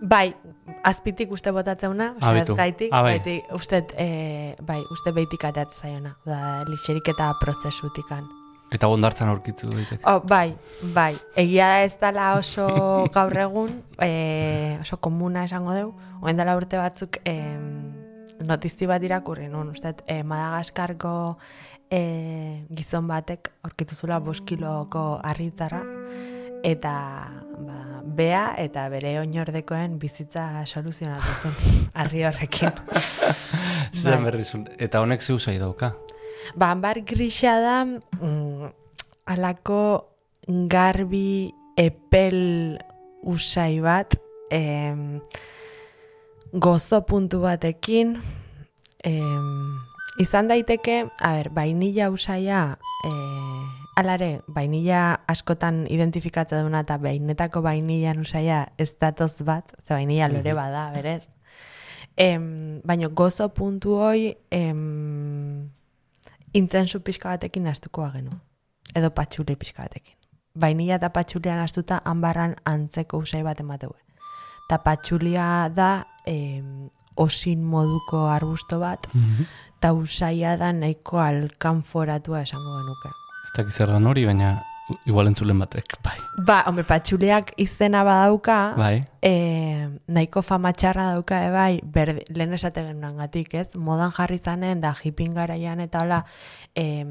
Bai, 0.02 0.32
azpitik 0.86 1.30
uste 1.34 1.52
botatzeuna, 1.54 2.12
osea 2.18 2.42
ez 2.42 2.56
gaitik, 2.58 2.90
ah, 2.92 3.04
bai. 3.06 3.38
uste, 3.54 3.84
e, 3.94 4.56
bai, 4.66 4.80
uste 4.94 5.14
behitik 5.14 5.46
ateatzen 5.46 5.92
zaiona, 5.92 6.16
da, 6.26 6.40
lixerik 6.66 7.12
eta 7.14 7.30
prozesutikan. 7.40 8.26
Eta 8.74 8.90
gondartzan 8.90 9.30
aurkitzu 9.32 9.70
ditek. 9.70 10.02
Oh, 10.10 10.18
bai, 10.28 10.52
bai, 10.92 11.14
egia 11.40 11.70
da 11.70 11.84
ez 11.86 11.94
dela 12.00 12.32
oso 12.36 12.66
gaur 13.16 13.38
egun, 13.46 13.78
e, 14.02 14.76
oso 14.82 14.98
komuna 15.00 15.46
esango 15.48 15.76
deu, 15.78 15.92
oen 16.20 16.36
dela 16.36 16.56
urte 16.58 16.80
batzuk 16.80 17.22
e, 17.24 17.38
notizi 18.48 18.88
bat 18.88 19.02
irakurri, 19.04 19.48
nun, 19.52 19.72
uste, 19.74 19.94
e, 20.08 20.22
Madagaskarko 20.26 21.12
e, 21.90 22.64
gizon 22.74 23.08
batek 23.10 23.52
aurkitu 23.68 23.96
zula 23.98 24.18
boskiloko 24.24 25.04
arritzara, 25.24 25.82
eta 26.66 26.94
ba, 27.58 27.78
bea 28.02 28.54
eta 28.58 28.88
bere 28.90 29.18
oinordekoen 29.20 29.98
bizitza 30.00 30.64
soluzionatu 30.66 31.36
zen 31.42 31.56
harri 31.98 32.24
horrekin. 32.26 32.72
Zer 33.94 34.20
bai. 34.22 34.44
Eta 34.78 35.02
honek 35.04 35.22
ze 35.22 35.34
usai 35.36 35.58
dauka? 35.58 35.94
Ba, 36.56 36.74
bar 36.74 37.00
grisa 37.06 37.58
da 37.60 37.78
mm, 37.84 38.72
alako 39.26 39.82
garbi 40.48 41.52
epel 41.76 42.78
usai 43.28 43.80
bat 43.84 44.16
em, 44.50 45.20
gozo 46.52 47.02
puntu 47.06 47.42
batekin 47.44 48.16
em, 49.04 49.78
izan 50.18 50.48
daiteke, 50.48 51.08
a 51.20 51.32
ber, 51.38 51.50
bainilla 51.54 52.10
usaia 52.10 52.78
eh, 53.04 53.48
alare, 53.98 54.42
bainilla 54.46 55.20
askotan 55.26 55.86
identifikatza 55.90 56.60
duna 56.62 56.84
eta 56.86 56.98
bainetako 57.02 57.62
bainilla 57.62 58.14
nusaia 58.14 58.68
ez 58.78 58.92
datoz 59.00 59.42
bat, 59.42 59.74
ze 59.82 59.94
bainilla 59.94 60.28
lore 60.30 60.54
bada, 60.54 60.90
berez. 60.94 61.28
Em, 62.16 62.80
baina 62.86 63.08
gozo 63.08 63.48
puntu 63.54 63.96
hoi 63.98 64.36
em, 64.50 65.70
intensu 66.52 67.00
pixka 67.00 67.28
batekin 67.28 67.66
astuko 67.66 68.04
agenu. 68.04 68.38
Edo 68.94 69.10
patxule 69.14 69.56
pixka 69.56 69.82
batekin. 69.82 70.14
Bainilla 70.54 70.98
eta 70.98 71.10
patxulean 71.14 71.58
astuta 71.62 72.00
hanbarran 72.04 72.56
antzeko 72.64 73.18
usai 73.22 73.42
bat 73.42 73.60
emateu. 73.60 73.94
Ta 74.68 74.78
patxulia 74.82 75.68
da 75.74 76.06
em, 76.26 76.90
osin 77.18 77.64
moduko 77.64 78.26
arbusto 78.32 78.80
bat, 78.82 79.10
mm 79.14 79.54
usaia 79.94 80.56
da 80.58 80.72
nahiko 80.72 81.20
alkanforatua 81.22 82.40
esango 82.42 82.72
genuke. 82.80 83.12
Ez 83.44 83.52
dakiz 83.54 83.76
zer 83.76 83.92
hori, 83.94 84.24
baina 84.26 84.56
igual 85.06 85.28
entzulen 85.28 85.58
batek, 85.60 85.98
bai. 86.04 86.16
Ba, 86.46 86.62
hombre, 86.66 86.84
patxuleak 86.88 87.52
izena 87.60 88.02
badauka, 88.06 88.56
bai. 88.78 89.04
E, 89.22 89.32
nahiko 90.08 90.42
fama 90.42 90.72
txarra 90.72 91.12
dauka, 91.12 91.40
e, 91.44 91.50
bai, 91.52 91.80
berde, 91.84 92.24
lehen 92.34 92.56
esate 92.56 92.84
genuen 92.86 93.20
gatik, 93.20 93.54
ez? 93.54 93.68
Modan 93.76 94.12
jarri 94.16 94.38
zanen, 94.38 94.80
da 94.80 94.94
hipin 95.02 95.34
garaian 95.36 95.80
eta 95.84 96.02
hola, 96.04 96.22
e, 96.74 97.04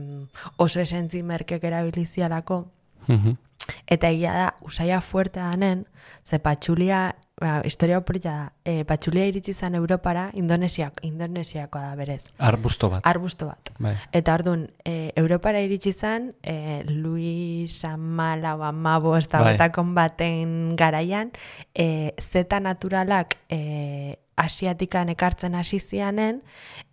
oso 0.58 0.82
esentzi 0.84 1.24
merkek 1.24 1.64
erabilizialako, 1.72 2.66
mm 3.08 3.44
Eta 3.88 4.08
egia 4.14 4.32
da, 4.32 4.48
usaia 4.64 5.02
fuerte 5.02 5.42
danen, 5.42 5.82
ze 6.24 6.40
patxulia 6.40 7.18
ba, 7.40 7.62
historia 7.64 7.98
oporita 7.98 8.32
da, 8.32 8.54
e, 8.66 8.84
patxulia 8.86 9.28
iritsi 9.30 9.54
zen 9.54 9.76
Europara, 9.78 10.32
Indonesiak, 10.34 11.00
Indonesiakoa 11.06 11.82
da 11.92 11.96
berez. 11.96 12.24
Arbusto 12.38 12.90
bat. 12.90 13.06
Arbusto 13.06 13.48
bat. 13.48 13.72
Bai. 13.80 13.94
Eta 14.12 14.34
orduan, 14.34 14.68
e, 14.84 15.14
Europara 15.16 15.62
iritsi 15.62 15.94
zen, 15.94 16.34
e, 16.42 16.84
Luis 16.90 17.84
Amala 17.86 18.58
Amabo 18.68 19.16
ez 19.18 19.28
da 19.28 19.42
bai. 19.42 19.58
baten 19.94 20.76
garaian, 20.76 21.32
e, 21.74 22.14
zeta 22.20 22.60
naturalak 22.60 23.38
e, 23.50 24.18
asiatikan 24.36 25.10
ekartzen 25.10 25.56
hasi 25.56 25.80
zianen, 25.80 26.42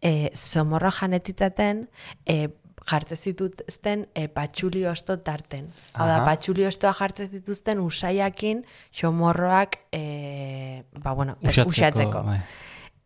e, 0.00 0.30
somorro 0.35 0.90
janetitzaten, 0.90 1.88
e, 2.26 2.48
jartzen 2.90 3.16
zituzten 3.16 4.06
e, 4.14 4.26
patxuli 4.28 4.84
osto 4.86 5.16
tarten. 5.24 5.70
Hau 5.94 6.06
da, 6.08 6.20
patxuli 6.26 6.66
ostoa 6.68 6.92
jartzen 6.96 7.30
zituzten 7.32 7.80
usaiakin 7.80 8.64
xomorroak 8.92 9.78
e, 9.92 10.84
ba, 11.00 11.14
bueno, 11.14 11.38
usatzeko. 11.42 12.24
Bai. 12.26 12.38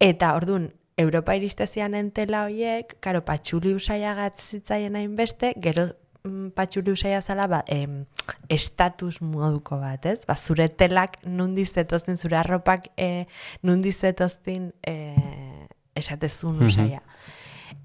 Eta, 0.02 0.34
orduan, 0.38 0.70
Europa 0.98 1.36
iristezian 1.38 1.94
entela 1.94 2.44
hoiek, 2.48 2.96
karo, 3.04 3.22
patxuli 3.26 3.74
usaia 3.78 4.16
gatzitzaien 4.18 4.98
hainbeste, 4.98 5.52
gero 5.62 5.86
mm, 6.26 6.50
patxuli 6.58 6.94
usaia 6.94 7.22
zala, 7.22 7.46
ba, 7.50 7.62
em, 7.70 8.00
estatus 8.50 9.20
moduko 9.22 9.78
bat, 9.78 10.10
ez? 10.10 10.24
Ba, 10.26 10.34
zure 10.34 10.66
telak 10.68 11.20
nundizetoztin, 11.22 12.18
zure 12.18 12.40
arropak 12.40 12.90
e, 12.98 13.26
nundizetoztin 13.62 14.72
e, 14.82 14.96
esatezun 15.98 16.64
usaia. 16.66 17.02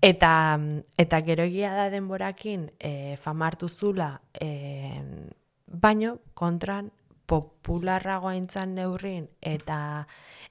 Eta, 0.02 0.60
eta 0.98 1.22
gero 1.22 1.44
egia 1.44 1.74
da 1.76 1.90
denborakin 1.90 2.72
e, 2.80 3.16
famartu 3.22 3.68
zula, 3.70 4.22
e, 4.40 5.02
baino 5.68 6.18
kontran 6.34 6.92
popularragoa 7.26 8.36
intzan 8.36 8.76
neurrin 8.76 9.30
eta 9.42 10.06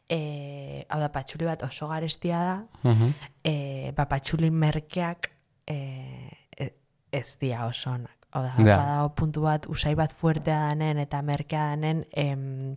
e, 0.09 0.85
hau 0.89 0.99
da 1.01 1.11
patxuli 1.13 1.45
bat 1.47 1.63
oso 1.63 1.89
garestia 1.89 2.39
da 2.43 2.57
e, 3.45 3.93
ba, 3.97 4.07
patxuli 4.09 4.51
merkeak 4.51 5.31
e, 5.69 5.77
ez 7.13 7.37
dia 7.39 7.67
oso 7.67 7.91
onak. 7.93 8.17
Hau 8.33 8.43
da, 8.43 8.55
Ja. 8.65 8.77
badago 8.81 9.15
puntu 9.15 9.43
bat 9.45 9.67
usai 9.69 9.95
bat 9.95 10.13
fuertea 10.17 10.59
danen 10.71 10.99
eta 10.99 11.21
merkea 11.23 11.67
danen 11.75 12.07
em, 12.13 12.77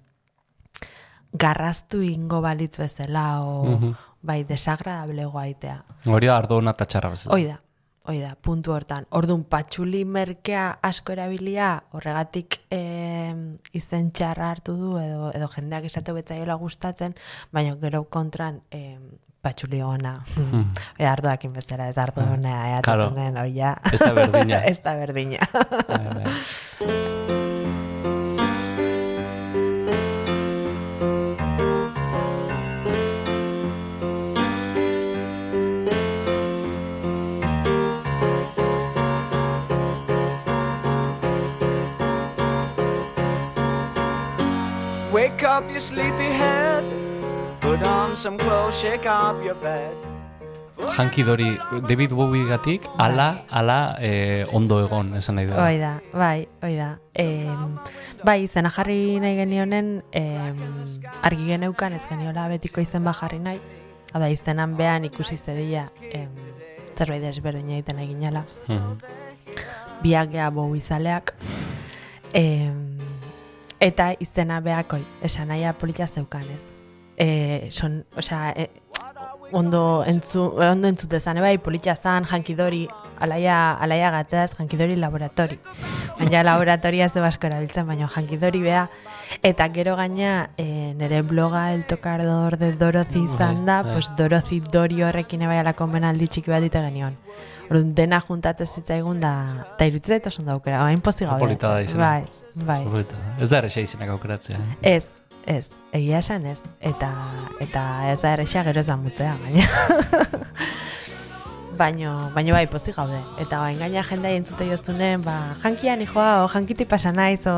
garraztu 1.32 2.02
ingo 2.04 2.42
balitz 2.42 2.78
bezala 2.78 3.42
o 3.44 3.64
Mhm. 3.66 3.96
Bai 4.26 4.42
desagradable 4.48 5.26
goaitea. 5.30 5.78
Hori 6.10 6.28
da 6.28 6.38
ardo 6.40 6.60
eta 6.70 6.86
txarra 6.90 7.12
bezala. 7.14 7.36
Hoi 7.36 7.46
da, 7.48 7.60
hoi 8.10 8.20
da, 8.22 8.32
puntu 8.42 8.74
hortan. 8.74 9.06
Ordun 9.18 9.44
patxuli 9.50 10.04
merkea 10.06 10.80
asko 10.82 11.14
erabilia, 11.14 11.76
horregatik 11.94 12.60
e, 12.74 12.82
izen 13.78 14.12
txarra 14.12 14.50
hartu 14.56 14.76
du, 14.80 14.96
edo, 15.02 15.30
edo 15.34 15.48
jendeak 15.56 15.86
esate 15.92 16.14
betzaiola 16.18 16.58
gustatzen, 16.62 17.16
baina 17.54 17.78
gero 17.82 18.04
kontran 18.10 18.62
e, 18.72 18.98
patxuli 19.46 19.82
ona. 19.86 20.14
Hmm. 20.36 20.72
Oia, 21.00 21.12
ardoakin 21.14 21.54
bezala, 21.54 21.90
ez 21.94 21.98
ardo 22.02 22.26
ona, 22.26 22.82
Claro. 22.82 23.10
eatazunen, 23.10 23.38
oia. 23.46 23.76
Ez 23.94 24.00
da 24.02 24.14
berdina. 24.14 24.64
ez 24.74 24.80
da 24.82 24.96
berdina. 24.96 25.50
Wake 45.26 45.42
up, 45.44 45.64
you 45.74 45.80
sleepyhead. 45.80 46.86
Put 47.60 47.82
on 47.82 48.16
some 48.16 48.38
clothes, 48.38 48.78
shake 48.78 49.08
up 49.10 49.44
your 49.44 49.56
bed. 49.56 49.96
Hanki 50.78 51.24
dori, 51.26 51.58
David 51.88 52.14
Bowie 52.14 52.46
gatik, 52.46 52.86
ala, 53.00 53.42
ala 53.50 53.98
eh, 53.98 54.46
ondo 54.54 54.78
egon, 54.86 55.16
esan 55.18 55.40
nahi 55.40 55.50
da. 55.50 55.58
Hoi 55.64 55.80
da, 55.82 55.92
bai, 56.14 56.46
hoi 56.62 56.76
da. 56.78 56.92
E, 57.10 57.26
bai, 58.22 58.44
izena 58.46 58.70
jarri 58.70 59.18
nahi 59.24 59.40
genionen, 59.42 59.90
em, 60.14 60.62
argi 61.26 61.50
geneukan 61.50 61.98
ez 61.98 62.06
geniola 62.06 62.46
betiko 62.54 62.86
izen 62.86 63.02
bat 63.10 63.18
jarri 63.24 63.42
nahi. 63.42 63.58
Hau 64.14 64.22
da, 64.22 64.30
izenan 64.30 64.78
behan 64.78 65.10
ikusi 65.10 65.42
zedila 65.42 65.88
em, 66.12 66.30
zerbait 66.94 67.26
desberdina 67.26 67.80
egiten 67.80 68.06
eginala. 68.06 68.46
Mhm. 68.68 69.02
Biak 70.06 70.36
gea 70.38 70.52
bou 70.54 70.76
izaleak. 70.78 71.34
Em, 72.30 72.95
eta 73.80 74.14
izena 74.20 74.62
beakoi, 74.62 75.04
esan 75.24 75.50
nahia 75.50 75.74
polita 75.74 76.08
zeukan 76.08 76.44
ez. 76.44 76.62
E, 77.18 77.68
son, 77.72 78.04
osea, 78.18 78.52
e, 78.56 78.70
ondo, 79.52 80.04
entzu, 80.08 80.52
ondo 80.60 80.88
entzute 80.88 81.20
zan, 81.20 81.40
bai, 81.40 81.58
polita 81.58 81.96
zan, 81.96 82.26
jankidori, 82.26 82.86
alaia, 83.20 83.74
alaia 83.80 84.12
gatzaz, 84.12 84.52
jankidori 84.58 84.96
laboratori. 85.00 85.60
Baina 86.20 86.44
laboratoria 86.44 87.10
ze 87.10 87.20
basko 87.20 87.48
erabiltzen, 87.48 87.88
baina 87.88 88.08
jankidori 88.12 88.62
bea. 88.64 88.86
Eta 89.44 89.68
gero 89.76 89.96
gaina, 89.96 90.50
e, 90.58 90.94
nire 90.96 91.22
bloga 91.22 91.74
el 91.74 91.86
tocador 91.86 92.58
de 92.58 92.72
Dorothy 92.74 93.24
izan 93.24 93.66
da, 93.66 93.82
bai. 93.82 93.94
pues 93.94 94.12
Dorothy 94.18 94.62
Dori 94.72 95.04
horrekin 95.04 95.42
ebai 95.48 95.60
alako 95.60 95.88
menaldi 95.88 96.28
txiki 96.28 96.52
bat 96.52 96.64
ite 96.64 96.82
genion. 96.82 97.18
Orduan 97.66 97.92
dena 97.98 98.20
juntatzen 98.22 98.68
zitzaigun 98.68 99.20
da, 99.24 99.34
eta 99.76 99.86
irutzea 99.90 100.20
eta 100.22 100.30
oso 100.30 100.44
daukera, 100.46 100.84
bain 100.86 101.02
pozik 101.02 101.28
gaude. 101.28 101.40
Polita 101.42 101.74
da 101.74 101.82
izena. 101.82 102.10
Bai, 102.10 102.66
bai. 102.68 102.82
Horreta. 102.86 103.16
Ez 103.42 103.50
da 103.50 103.58
ere 103.64 103.72
izenak 103.82 104.10
aukeratzea. 104.16 104.58
eh? 104.58 104.96
Ez, 104.96 105.08
ez, 105.46 105.70
egia 105.94 106.20
esan 106.22 106.46
ez. 106.46 106.60
Eta, 106.80 107.10
eta 107.66 107.86
ez 108.12 108.20
da 108.22 108.34
erresa 108.36 108.64
gero 108.68 108.80
ez 108.80 108.86
da 108.88 108.98
mutea, 108.98 109.36
baina. 109.42 109.66
baino, 111.80 112.32
baino 112.36 112.54
bai, 112.56 112.68
pozik 112.72 112.96
gaude. 112.96 113.20
Eta 113.42 113.60
bain 113.60 113.80
gaina 113.82 114.04
jendea 114.08 114.38
entzute 114.40 114.68
joztunen, 114.70 115.24
ba, 115.26 115.38
jankian 115.64 116.02
hijoa, 116.06 116.44
o 116.46 116.48
jankiti 116.54 116.86
pasa 116.86 117.12
naiz, 117.12 117.42
o 117.48 117.56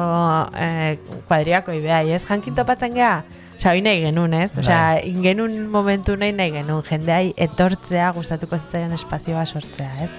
eh, 0.55 0.97
kuadriako 1.27 1.75
ibeai, 1.77 2.11
ez? 2.15 2.23
Jankin 2.25 2.55
topatzen 2.57 2.95
geha? 2.97 3.19
Osa, 3.57 3.71
hoi 3.73 3.81
nahi 3.81 4.03
genuen, 4.05 4.33
ez? 4.37 4.51
Osa, 4.61 4.99
ingenun 5.01 5.67
momentu 5.73 6.15
nahi 6.15 6.31
nahi 6.37 6.53
genuen, 6.59 6.83
jendeai 6.85 7.33
etortzea, 7.47 8.11
gustatuko 8.13 8.59
zitzaion 8.61 8.93
espazioa 8.93 9.45
sortzea, 9.45 9.89
ez? 10.05 10.11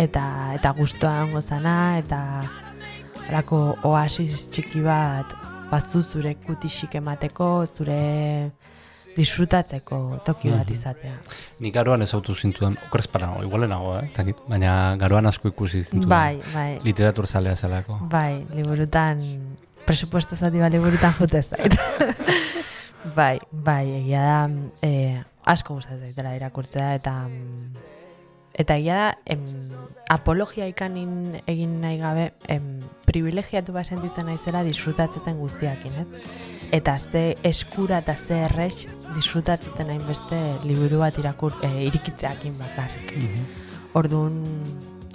Eta, 0.00 0.24
eta 0.56 0.72
guztua 0.74 1.20
hongo 1.22 1.42
zana, 1.44 1.98
eta 2.00 2.20
Horako 3.24 3.58
oasis 3.88 4.44
txiki 4.52 4.82
bat 4.84 5.30
baztu 5.70 6.02
zure 6.04 6.34
kutixik 6.44 6.94
emateko, 7.00 7.64
zure 7.66 8.50
disfrutatzeko 9.14 10.20
toki 10.26 10.50
bat 10.52 10.70
izatea. 10.74 11.14
Ni 11.62 11.70
garoan 11.72 12.04
ez 12.04 12.10
autu 12.16 12.34
zintuen, 12.34 12.76
okrezpara 12.88 13.30
nago, 13.30 13.44
igualen 13.46 13.72
nago, 13.72 13.94
eh? 14.00 14.10
Takit, 14.14 14.42
baina 14.50 14.74
garoan 15.00 15.30
asko 15.30 15.48
ikusi 15.54 15.84
zintuen. 15.84 16.10
Bai, 16.10 16.40
bai, 16.52 16.70
Literatur 16.84 17.26
zalea 17.26 17.56
zelako. 17.56 18.00
bai, 18.12 18.44
liburutan, 18.52 19.22
presupuesto 19.86 20.36
zati 20.36 20.58
ba 20.58 20.68
liburutan 20.68 21.12
jute 21.18 21.42
zait. 21.42 21.76
bai, 23.18 23.38
bai, 23.52 23.84
egia 24.00 24.22
da, 24.22 24.38
eh, 24.82 25.22
asko 25.44 25.76
gustatzen 25.76 26.08
zaitela 26.08 26.34
irakurtzea, 26.38 26.94
eta 26.98 27.12
mm, 27.28 27.84
eta 28.64 28.76
egia 28.80 28.96
da, 29.00 29.10
em, 29.26 29.44
apologia 30.10 30.66
ikanin 30.70 31.40
egin 31.50 31.80
nahi 31.82 31.98
gabe, 31.98 32.32
em, 32.48 32.80
privilegiatu 33.04 33.74
bat 33.74 33.86
sentitzen 33.86 34.26
naizela 34.30 34.64
disfrutatzen 34.64 35.38
guztiakin, 35.38 36.00
ez? 36.04 36.32
Eta 36.72 36.96
ze 36.98 37.36
eskura 37.44 38.00
eta 38.02 38.14
ze 38.16 38.40
errex 38.46 38.86
disfrutatzen 39.14 39.90
hainbeste 39.90 40.40
liburu 40.64 40.98
bat 41.02 41.18
irakur, 41.18 41.54
e, 41.62 41.70
irikitzeakin 41.90 42.56
bakarrik. 42.58 43.14
Orduan 43.94 44.42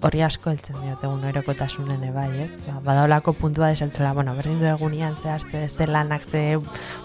horri 0.05 0.21
asko 0.23 0.51
heltzen 0.51 0.77
diot 0.79 1.03
egun 1.03 1.23
erokotasunen 1.29 2.05
bai, 2.15 2.29
ez? 2.45 2.51
Ba, 2.65 2.79
badaolako 2.85 3.33
puntua 3.37 3.71
desaltzela, 3.73 4.13
bueno, 4.13 4.35
berdin 4.37 4.59
du 4.61 4.67
egunian 4.69 5.15
zehar 5.15 5.43
ze, 5.43 5.67
ze 5.67 5.87
lanak 5.87 6.23
ze 6.23 6.59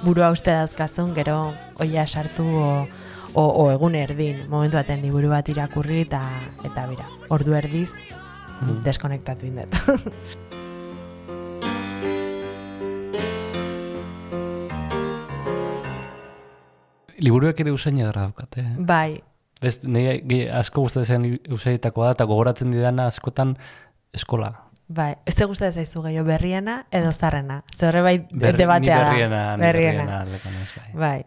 burua 0.04 0.30
uste 0.30 0.54
dauzkazun, 0.54 1.14
gero 1.14 1.52
oia 1.80 2.06
sartu 2.06 2.44
o, 2.44 2.86
o, 3.34 3.42
o 3.42 3.70
egun 3.72 3.94
erdin, 3.98 4.44
momentu 4.48 4.78
baten 4.78 5.02
liburu 5.02 5.32
bat 5.34 5.48
irakurri 5.48 6.02
eta 6.06 6.22
eta 6.64 6.86
bira, 6.90 7.08
ordu 7.34 7.54
erdiz 7.58 7.90
deskonektatu 8.84 9.46
indet. 9.46 9.74
Liburuek 17.24 17.60
ere 17.62 17.72
usain 17.72 17.98
edara 17.98 18.26
daukate. 18.26 18.60
Eh? 18.60 18.74
bai, 18.78 19.22
Ez, 19.64 19.78
nahi, 19.84 20.42
asko 20.52 20.82
gustatzen 20.86 21.24
usaietakoa 21.52 22.06
da, 22.10 22.12
eta 22.18 22.24
gogoratzen 22.30 22.70
didana 22.74 23.06
askotan 23.12 23.56
eskola. 24.14 24.52
bai. 24.88 25.14
Ez 25.26 25.34
te 25.34 25.44
gustatzen 25.48 25.80
zaizu 25.84 26.02
gehiago 26.04 26.26
berriena 26.28 26.84
edo 26.92 27.10
zarrena. 27.12 27.62
Ze 27.76 27.86
horre 27.88 28.02
bai 28.02 28.18
Berri- 28.30 28.58
debatea 28.58 28.98
da. 28.98 29.08
berriena, 29.10 29.56
berriena 29.56 30.24
naiz, 30.26 30.74
bai. 30.76 30.90
Bai. 30.94 31.24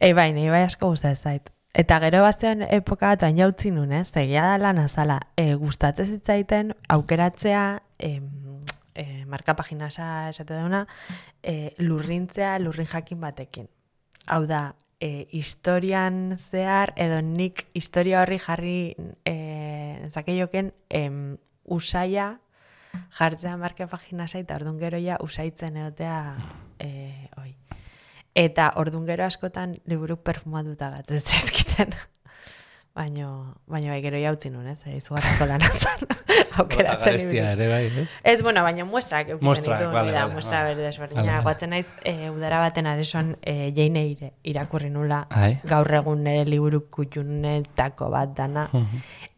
Ei, 0.00 0.12
bai, 0.12 0.32
nahi 0.32 0.48
bai 0.50 0.62
asko 0.62 0.88
gustatzen 0.92 1.22
zait. 1.22 1.50
Eta 1.74 1.98
gero 1.98 2.20
bazten 2.22 2.62
epoka 2.70 3.08
bat 3.08 3.20
baina 3.26 3.48
utzi 3.50 3.72
nun, 3.74 3.90
ez? 3.92 4.12
Egia 4.16 4.42
da 4.46 4.58
lan 4.62 4.78
azala. 4.78 5.18
E, 5.36 5.54
gustatzen 5.58 6.06
zitzaiten 6.06 6.70
aukeratzea 6.88 7.80
em, 7.98 8.28
e, 8.94 9.24
marka 9.26 9.56
paginasa 9.58 10.28
esate 10.28 10.54
dauna, 10.54 10.86
e, 11.42 11.74
lurrintzea 11.78 12.58
lurrin 12.60 12.86
jakin 12.86 13.20
batekin. 13.20 13.66
Hau 14.26 14.44
da, 14.46 14.74
e, 15.00 15.26
historian 15.32 16.36
zehar 16.38 16.92
edo 16.96 17.20
nik 17.22 17.66
historia 17.74 18.22
horri 18.22 18.38
jarri 18.38 18.78
e, 19.24 20.08
zakeioken 20.10 20.72
em, 20.90 21.36
usaia 21.64 22.38
jartzea 23.18 23.56
marka 23.56 23.86
paginasa 23.90 24.38
eta 24.38 24.56
ordun 24.60 24.78
gero 24.78 24.98
ja 25.02 25.18
usaitzen 25.20 25.76
egotea 25.76 26.36
e, 26.78 27.28
oi. 27.40 27.54
Eta 28.34 28.72
ordun 28.82 29.06
gero 29.06 29.24
askotan 29.26 29.76
liburu 29.86 30.16
perfumatuta 30.16 30.90
gatzez 30.96 31.24
ezkiten. 31.42 31.94
Baino, 32.94 33.58
baino 33.66 33.90
bai 33.90 34.02
gero 34.02 34.20
jautzi 34.22 34.50
nun, 34.54 34.68
ez? 34.70 34.80
Eh, 34.86 35.00
Izugarrizko 35.00 35.50
lana 35.50 35.70
zen. 35.70 36.06
aukeratzen 36.62 37.04
garestia 37.04 37.50
ere 37.52 37.68
bai, 37.68 37.82
ez? 38.02 38.10
Ez, 38.22 38.42
bueno, 38.42 38.62
baina 38.62 38.84
muestrak 38.84 39.28
eukitzen 39.28 39.46
Muestrak, 39.46 39.80
ditu, 39.80 39.90
vale, 39.92 40.12
da, 40.12 40.22
vale, 40.24 40.32
muestra 40.34 40.58
vale. 40.62 40.74
berde 40.74 40.86
desberdina. 40.88 41.22
Vale. 41.22 41.42
Guatzen 41.42 41.70
naiz, 41.70 41.86
e, 42.04 42.30
udara 42.30 42.58
baten 42.62 42.86
areson 42.86 43.36
e, 43.42 43.72
jeine 43.76 44.06
ire, 44.12 44.32
irakurri 44.44 44.90
nula, 44.90 45.24
Ai. 45.30 45.58
gaur 45.64 45.90
egun 45.94 46.22
nire 46.24 46.44
liburu 46.48 46.84
kutxunetako 46.90 48.10
bat 48.14 48.34
dana, 48.36 48.68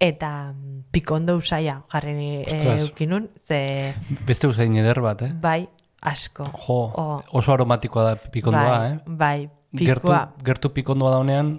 eta 0.00 0.52
mm, 0.52 0.82
pikondo 0.92 1.36
usaia 1.40 1.80
jarri 1.92 2.26
e, 2.44 2.60
eukinun, 2.80 3.30
ze 3.46 3.94
Beste 4.26 4.46
usain 4.50 4.76
eder 4.76 5.00
bat, 5.00 5.22
eh? 5.22 5.32
bai 5.40 5.68
asko. 6.06 6.44
Jo, 6.66 6.74
O- 6.94 7.22
oso 7.32 7.52
aromatikoa 7.52 8.04
da 8.10 8.16
pikondoa, 8.30 8.78
bai, 8.78 8.90
eh? 8.92 8.98
Bai, 9.06 9.38
Gertu, 9.76 10.06
pikoa. 10.08 10.20
gertu 10.44 10.70
pikondoa 10.72 11.10
daunean, 11.16 11.56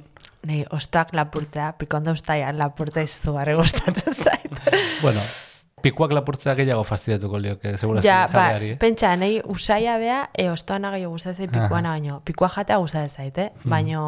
Nei, 0.47 0.61
ostak 0.71 1.09
lapurtzea, 1.17 1.73
pikondo 1.77 2.13
ustaia 2.15 2.53
lapurtzea 2.55 3.03
izugarri 3.03 3.55
gustatzen 3.57 4.13
zait. 4.15 4.53
bueno, 5.01 5.19
pikuak 5.81 6.13
lapurtzea 6.15 6.55
gehiago 6.57 6.81
fastidiatuko 6.87 7.37
lioke, 7.37 7.75
segura 7.77 8.01
ja, 8.01 8.23
ba, 8.31 8.47
eh? 8.57 8.73
pentsa, 8.81 9.11
nahi 9.19 9.37
usaia 9.53 9.97
bea, 10.01 10.21
e, 10.33 10.47
ostoana 10.49 10.89
gehiago 10.95 11.13
gustatzen 11.13 11.45
zait 11.45 11.53
pikuana 11.53 11.91
baino. 11.93 12.15
Pikua 12.25 12.49
jatea 12.49 12.79
gustatzen 12.81 13.13
zait, 13.13 13.37
eh? 13.37 13.51
Hmm. 13.61 13.75
Baino, 13.75 14.01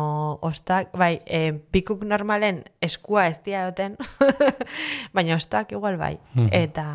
ostak, 0.50 0.90
bai, 0.98 1.20
e, 1.26 1.54
pikuk 1.54 2.02
normalen 2.10 2.64
eskua 2.82 3.28
ez 3.30 3.38
dia 3.46 3.68
duten, 3.70 4.00
baina 5.16 5.36
ostak 5.38 5.76
igual 5.78 6.00
bai. 6.02 6.16
Hmm. 6.34 6.50
Eta, 6.58 6.88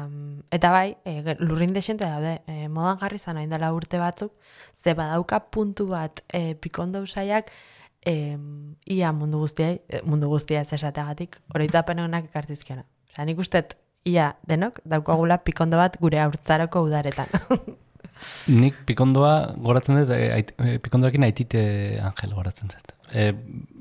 eta 0.59 0.73
bai, 0.75 0.97
e, 1.07 1.37
lurrin 1.39 1.77
desente 1.77 2.11
daude, 2.11 2.41
e, 2.51 2.67
modan 2.67 2.99
jarri 3.05 3.23
zan 3.23 3.39
hain 3.39 3.55
dela 3.55 3.71
urte 3.77 4.03
batzuk, 4.03 4.35
ze 4.83 4.97
badauka 4.99 5.39
puntu 5.55 5.87
bat 5.93 6.25
e, 6.33 6.57
pikondo 6.59 7.05
usaiak, 7.07 7.55
e, 8.03 8.35
ia 8.91 9.15
mundu 9.15 9.39
guztia, 9.47 9.77
mundu 10.03 10.35
guztia 10.35 10.67
ez 10.67 10.73
esateagatik, 10.75 11.39
oroitzapen 11.55 12.03
honak 12.09 12.27
ekartizkiona. 12.33 12.89
Osa, 13.15 13.23
nik 13.31 13.39
ustet, 13.39 13.79
ia 14.05 14.35
denok, 14.49 14.81
daukagula 14.85 15.39
pikondo 15.45 15.81
bat 15.81 15.97
gure 16.01 16.21
haurtzaroko 16.21 16.85
udaretan. 16.87 17.31
Nik 18.63 18.85
pikondoa 18.89 19.55
goratzen 19.61 19.99
dut, 19.99 20.13
e, 20.15 20.29
ait, 20.33 20.53
e, 20.61 20.77
pikondoarekin 20.85 21.27
aitite 21.27 21.65
angel 22.05 22.37
goratzen 22.37 22.71
dut. 22.73 22.95
E, 23.11 23.33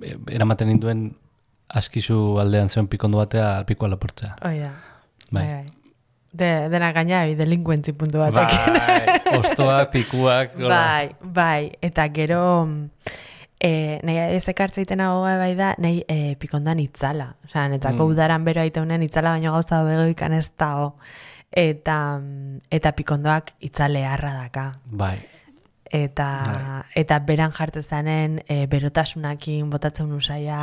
e, 0.01 0.15
eramaten 0.35 0.71
ninduen 0.71 1.05
askizu 1.73 2.39
aldean 2.41 2.69
zeon 2.69 2.89
pikondo 2.91 3.21
batea 3.21 3.63
pikoa 3.69 3.91
lapurtzea. 3.93 4.35
Hoi 4.41 4.57
da. 4.59 4.73
Bai. 5.29 5.45
bai. 5.45 5.63
De, 6.33 6.49
dena 6.73 6.89
gaina, 6.95 7.23
delinkuentzi 7.37 7.93
puntu 7.93 8.23
batekin. 8.23 8.79
Bai, 8.79 9.37
ostoak, 9.37 9.91
pikuak, 9.93 10.55
hola. 10.57 10.79
Bai, 10.79 11.31
bai, 11.35 11.59
eta 11.85 12.07
gero 12.15 12.41
e, 13.63 13.99
nahi 14.03 14.35
ez 14.35 14.47
ekartzeiten 14.51 15.01
hau 15.01 15.21
bai 15.23 15.53
da, 15.55 15.73
nahi 15.79 16.03
e, 16.07 16.35
pikondan 16.39 16.79
itzala. 16.83 17.31
Osa, 17.47 17.67
netzako 17.71 18.03
Mm. 18.03 18.11
udaran 18.11 18.43
bero 18.45 18.61
aiteunen 18.61 19.03
itzala, 19.03 19.31
baino 19.37 19.53
gauza 19.53 19.83
begoikan 19.83 20.33
ez 20.33 20.49
dago. 20.59 20.97
Eta, 21.51 22.19
eta 22.71 22.91
pikondoak 22.97 23.53
itzale 23.61 24.05
harra 24.05 24.33
daka. 24.33 24.71
Bai, 24.85 25.19
Eta, 25.93 26.27
eta 26.95 27.19
beran 27.19 27.51
jartzezanen 27.53 28.39
e, 28.49 28.65
berotasunakin 28.65 29.69
botatzen 29.69 30.11
usaia, 30.11 30.57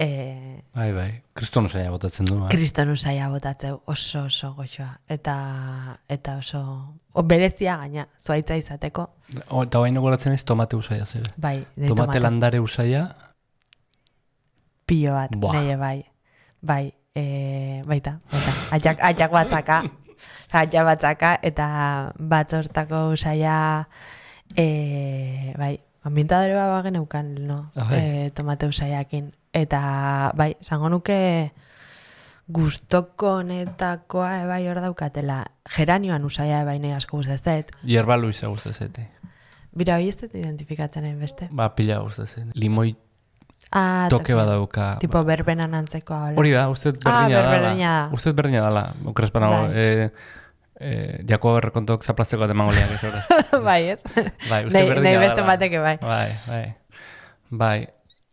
e, 0.00 0.62
bai, 0.74 0.92
bai. 0.96 1.10
Kriston 1.36 1.66
usaina 1.68 1.90
botatzen 1.92 2.28
du, 2.28 2.38
bai. 2.40 2.48
kriston 2.52 2.90
usaia 2.94 3.28
botatzeu 3.28 3.80
oso 3.86 4.24
oso 4.24 4.54
goxoa. 4.56 4.94
Eta, 5.08 5.34
eta 6.08 6.38
oso 6.40 6.60
o, 7.12 7.22
berezia 7.22 7.76
gaina, 7.82 8.06
zuaitza 8.18 8.56
izateko. 8.56 9.04
O, 9.48 9.64
eta 9.66 9.82
baino 9.82 10.00
goratzen 10.00 10.32
ez 10.32 10.44
tomate 10.48 10.78
usaia 10.80 11.04
zere. 11.06 11.32
Bai, 11.36 11.58
Tomate, 11.74 11.90
tomate 11.92 12.22
landare 12.24 12.60
usaia, 12.64 13.08
pilo 14.88 15.14
bat, 15.14 15.36
Buah. 15.36 15.58
nahi 15.58 15.76
bai. 15.76 15.98
Bai, 16.60 16.84
e, 17.14 17.82
baita, 17.86 18.18
baita. 18.32 18.54
Atxak, 18.76 19.04
atxak 19.10 19.36
batzaka. 19.36 19.82
Atxak 20.50 20.84
batzaka, 20.84 21.34
eta 21.46 21.66
bat 22.18 22.52
hortako 22.52 23.10
usaia, 23.14 23.86
e, 24.56 25.52
bai, 25.56 25.76
ambientadore 26.02 26.56
bat 26.56 26.72
bagen 26.78 26.98
eukan, 26.98 27.34
no? 27.46 27.60
Ah, 27.76 27.86
bai. 27.92 28.00
E, 28.00 28.30
tomate 28.34 28.66
usaiakin. 28.66 29.30
Eta, 29.52 30.32
bai, 30.38 30.54
zango 30.62 30.88
nuke 30.88 31.50
gustoko 32.50 33.36
honetakoa 33.40 34.30
e, 34.42 34.46
bai 34.46 34.62
hor 34.68 34.80
daukatela. 34.82 35.44
Geranioan 35.76 36.24
usaia 36.26 36.62
e, 36.62 36.64
bai 36.66 36.78
nahi 36.82 36.92
asko 36.96 37.16
gustatzen. 37.18 37.64
hierba 37.86 38.16
luisa 38.16 38.48
guztatzen. 38.48 38.92
Bira, 39.76 39.96
hoi 40.00 40.08
ez 40.10 40.16
dut 40.18 40.34
identifikatzen 40.34 41.04
hain 41.06 41.18
beste. 41.20 41.48
Ba, 41.50 41.68
pila 41.74 42.00
guztatzen. 42.02 42.52
Limoi 42.54 42.96
Ah, 43.72 44.06
toke 44.10 44.34
badauka. 44.34 44.96
Tipo 44.98 45.22
berbenan 45.24 45.74
antzekoa. 45.74 46.18
hola. 46.24 46.34
Hori 46.40 46.50
da, 46.50 46.68
uste 46.72 46.90
dut 46.92 47.04
Ah, 47.06 47.20
berdina 47.20 47.40
berberdina 47.40 47.68
dala. 47.70 48.08
da. 48.08 48.14
Uste 48.16 48.30
dut 48.30 48.36
berdina 48.36 48.62
dala. 48.64 48.94
Okrespanago, 49.04 49.60
Bai. 49.68 49.70
eh, 49.74 50.10
eh, 50.80 51.24
jako 51.28 51.52
berrekontok 51.54 52.02
zaplazteko 52.02 52.44
emango 52.50 52.72
liak 52.72 52.90
ez 52.90 53.04
horaz. 53.06 53.28
bai, 53.64 53.90
ez? 53.90 54.02
Bai, 54.48 54.64
uste 54.66 54.78
Nahi- 54.78 54.88
berdina 54.88 55.02
nahi 55.10 55.16
beste 55.18 55.36
dala. 55.36 55.46
bateke 55.52 55.78
bai. 55.78 55.96
Bai, 56.02 56.32
bai. 56.48 56.76
Bai, 57.50 57.88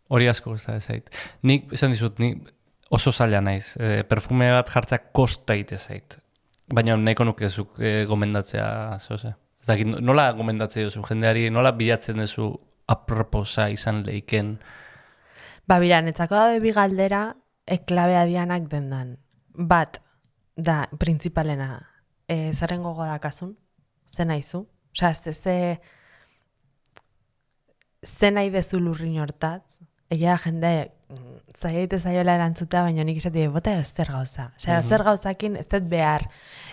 hori 0.09 0.29
asko 0.29 0.53
gustatzen 0.53 0.81
zait. 0.81 1.09
Nik, 1.43 1.71
esan 1.75 1.93
dizut, 1.93 2.19
nik 2.23 2.53
oso 2.89 3.11
zaila 3.11 3.41
naiz. 3.41 3.75
E, 3.79 4.03
perfume 4.07 4.49
bat 4.55 4.69
jartzea 4.71 4.99
kosta 5.15 5.55
ite 5.57 5.77
zait. 5.77 6.17
Baina 6.73 6.97
nahiko 6.99 7.27
nukezuk 7.27 7.79
e, 7.79 8.05
gomendatzea, 8.07 8.69
zoze. 8.99 9.33
Dakit, 9.67 9.97
nola 10.03 10.29
gomendatzea 10.35 10.87
duzu 10.87 11.03
jendeari, 11.07 11.49
nola 11.51 11.73
bilatzen 11.75 12.21
duzu 12.23 12.49
aproposa 12.87 13.67
izan 13.71 14.03
leiken. 14.07 14.55
Ba, 15.67 15.79
bira, 15.83 15.99
netzako 16.03 16.37
dabe 16.39 16.61
bi 16.63 16.71
galdera, 16.75 17.21
eklabea 17.67 18.23
dianak 18.29 18.69
dendan. 18.71 19.17
Bat, 19.57 19.99
da, 20.55 20.85
principalena, 20.99 21.81
e, 22.27 22.53
zerren 22.53 22.83
gogo 22.83 23.05
dakazun, 23.07 23.57
ze 24.07 24.25
nahizu? 24.25 24.65
Osa, 24.97 25.11
ez 25.29 25.37
ze, 25.37 25.79
ze 28.03 28.31
nahi 28.31 28.49
dezu 28.49 28.79
lurrin 28.79 29.19
hortaz, 29.21 29.77
egia 30.09 30.37
jende, 30.37 30.91
mm, 31.09 31.35
zaiete 31.61 31.99
zaiola 31.99 32.35
erantzuta, 32.37 32.83
baina 32.85 33.03
nik 33.03 33.17
esati, 33.17 33.47
bota 33.51 33.73
ez 33.79 33.91
zer 33.95 34.11
gauza. 34.13 34.51
Osea, 34.57 34.81
zer 34.83 35.03
gauzakin 35.03 35.55
ez 35.57 35.67
dut 35.67 35.87
behar 35.89 36.27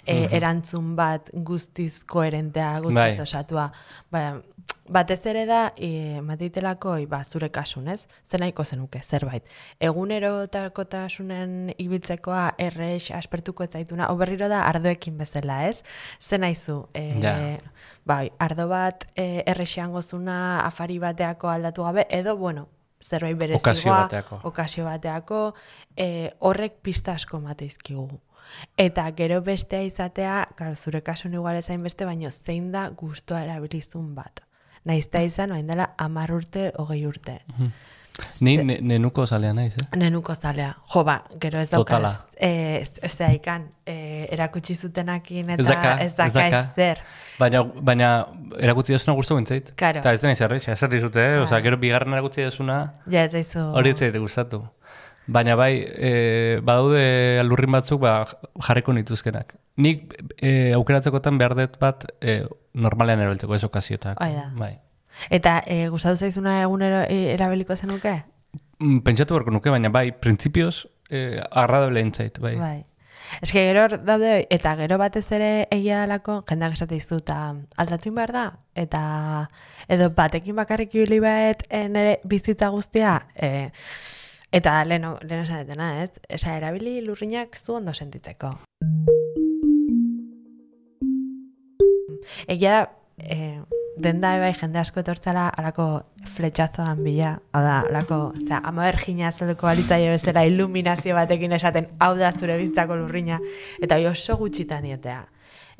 e, 0.07 0.28
erantzun 0.37 0.95
bat 0.97 1.30
guztiz 1.32 2.05
koherentea, 2.05 2.78
guztiz 2.80 2.95
Bai. 3.01 3.20
osatua. 3.20 3.70
Ba, 4.12 4.41
batez 4.89 5.22
ere 5.26 5.47
da, 5.49 5.72
e, 5.76 6.20
mateitelako, 6.20 6.99
ba, 7.09 7.22
zure 7.24 7.49
kasun, 7.51 7.89
ez? 7.89 8.07
Zer 8.28 8.41
nahiko 8.45 8.64
zenuke, 8.64 9.01
zerbait. 9.03 9.49
Egunerotasunen 9.80 11.72
ibiltzekoa 11.80 12.55
errex 12.61 13.11
aspertuko 13.16 13.64
ez 13.64 13.70
zaituna, 13.72 14.11
o 14.12 14.16
berriro 14.20 14.49
da 14.53 14.62
ardoekin 14.68 15.16
bezala, 15.18 15.62
ez? 15.68 15.82
Zer 16.20 16.41
nahizu, 16.41 16.87
e, 16.93 17.09
Ja. 17.22 17.35
bai, 18.05 18.30
ardo 18.39 18.68
bat 18.68 19.07
e, 19.16 19.43
errexean 19.47 19.91
gozuna 19.93 20.61
afari 20.66 20.99
bateako 20.99 21.49
aldatu 21.49 21.82
gabe, 21.82 22.07
edo, 22.11 22.37
bueno, 22.37 22.68
zerbait 23.05 23.36
berezigoa, 23.38 23.72
Okazio 23.72 23.92
bateako. 23.92 24.40
okazio 24.50 24.84
bateako, 24.84 25.40
e, 25.96 26.30
horrek 26.40 26.80
pista 26.82 27.12
asko 27.12 27.40
mateizkigu. 27.40 28.09
Eta 28.76 29.05
gero 29.16 29.40
bestea 29.42 29.82
izatea, 29.82 30.48
karo, 30.57 30.74
zure 30.76 31.00
kasun 31.02 31.34
igual 31.34 31.57
ezain 31.57 31.82
beste, 31.82 32.05
baino 32.05 32.30
zein 32.30 32.72
da 32.72 32.88
gustoa 32.90 33.42
erabilizun 33.44 34.14
bat. 34.14 34.42
Naizta 34.85 35.22
izan, 35.24 35.53
oain 35.53 35.66
dela 35.66 35.91
amar 35.99 36.30
urte, 36.32 36.70
hogei 36.78 37.07
urte. 37.07 37.39
Ni 38.47 38.53
ne, 38.62 38.76
nenuko 38.80 39.24
zalea 39.26 39.51
naiz, 39.57 39.72
eh? 39.80 39.87
Nenuko 39.99 40.35
zalea. 40.39 40.76
Jo, 40.93 41.03
ba, 41.05 41.16
gero 41.43 41.59
ez 41.59 41.70
Totala. 41.72 42.11
daukaz. 42.12 42.28
Eh, 42.37 42.82
ez, 42.82 42.91
ez 43.03 43.16
da 43.18 43.32
ikan, 43.35 43.64
eh, 43.91 44.28
erakutsi 44.30 44.76
zutenakin 44.76 45.51
eta 45.51 45.62
Ez 45.62 45.66
daka, 45.66 45.95
ez 45.99 46.07
ez 46.12 46.14
daka 46.20 46.45
ez, 46.47 46.53
daka. 46.53 46.61
zer. 46.76 47.01
Baina, 47.41 47.64
baina 47.64 48.11
erakutzi 48.61 48.93
desuna 48.95 49.16
guztu 49.18 49.35
bintzait. 49.35 49.72
Karo. 49.74 49.99
Eta 49.99 50.12
ez 50.14 50.20
da 50.22 50.28
nizarri, 50.30 50.61
ez 50.62 50.80
dizute, 50.93 51.24
eh? 51.24 51.41
Osa, 51.43 51.59
gero 51.61 51.76
bigarren 51.76 52.12
erakutzi 52.14 52.43
desuna, 52.47 52.78
Ja, 53.11 53.24
ez 53.24 53.32
zaizu... 53.32 53.59
hori 53.74 53.91
ez 53.91 53.99
zaite 53.99 54.18
gustatu. 54.22 54.62
Baina 55.27 55.55
bai, 55.57 55.72
e, 55.81 56.61
badaude 56.62 57.41
alurrin 57.41 57.72
batzuk 57.72 58.03
ba, 58.03 58.16
jarriko 58.66 58.93
nituzkenak. 58.93 59.55
Nik 59.81 60.12
e, 60.37 60.72
aukeratzekotan 60.77 61.39
behar 61.41 61.57
dut 61.59 61.79
bat 61.81 62.05
e, 62.20 62.43
normalean 62.75 63.22
erabiltzeko 63.25 63.57
ez 63.57 63.64
okaziotak. 63.64 64.20
Da. 64.20 64.51
Bai. 64.59 64.75
Eta 65.31 65.61
eh, 65.66 65.89
gustatu 65.89 66.18
zaizuna 66.27 66.61
egunero 66.62 67.05
eh, 67.09 67.35
erabiliko 67.35 67.77
zenuke? 67.77 68.16
Mm, 68.81 69.01
Pentsatu 69.07 69.37
beharko 69.37 69.55
nuke, 69.55 69.70
baina 69.70 69.91
bai, 69.95 70.11
printzipioz, 70.12 70.89
e, 71.09 71.41
agradable 71.51 72.03
entzait, 72.03 72.41
bai. 72.43 72.57
Bai. 72.59 72.81
Ez 73.41 73.51
que 73.53 73.62
gero 73.64 73.87
daude, 74.05 74.47
eta 74.53 74.75
gero 74.77 74.99
batez 75.01 75.25
ere 75.33 75.66
egia 75.72 76.03
dalako, 76.03 76.43
jendeak 76.49 76.75
esate 76.77 76.99
iztu, 76.99 77.18
eta 77.22 77.55
aldatu 77.81 78.12
behar 78.14 78.33
da, 78.35 78.45
eta 78.79 79.01
edo 79.89 80.11
batekin 80.14 80.57
bakarrik 80.57 80.93
baet 81.22 81.64
eh, 81.70 81.89
nire 81.89 82.20
bizitza 82.25 82.68
guztia, 82.68 83.27
e, 83.35 83.70
eta 84.55 84.84
leheno, 84.84 85.18
leheno 85.22 85.42
esan 85.42 85.64
detena, 85.64 85.88
ez? 86.05 86.12
Esa, 86.28 86.55
erabili 86.57 87.00
lurrinak 87.02 87.57
zu 87.59 87.74
ondo 87.80 87.92
sentitzeko. 87.94 88.52
Egia 92.46 92.76
da, 92.76 92.84
e, 93.18 93.38
denda 93.98 94.30
bai 94.38 94.52
jende 94.55 94.78
asko 94.78 95.02
etortzala 95.02 95.48
alako 95.59 95.88
fletxazoan 96.36 97.02
bila, 97.02 97.34
hau 97.52 97.62
da, 97.66 97.80
alako, 97.90 98.20
eta 98.44 98.62
ama 98.70 98.86
bergina 98.86 99.32
zelduko 99.32 99.66
balitzaile 99.66 100.14
bezala 100.14 100.46
iluminazio 100.46 101.18
batekin 101.18 101.59
esaten, 101.59 101.90
hau 101.98 102.14
da 102.18 102.30
zure 102.38 102.59
bizitzako 102.61 103.00
lurrina, 103.02 103.40
eta 103.82 103.98
hori 103.98 104.07
oso 104.12 104.38
gutxitan 104.38 104.86
ietea. 104.86 105.24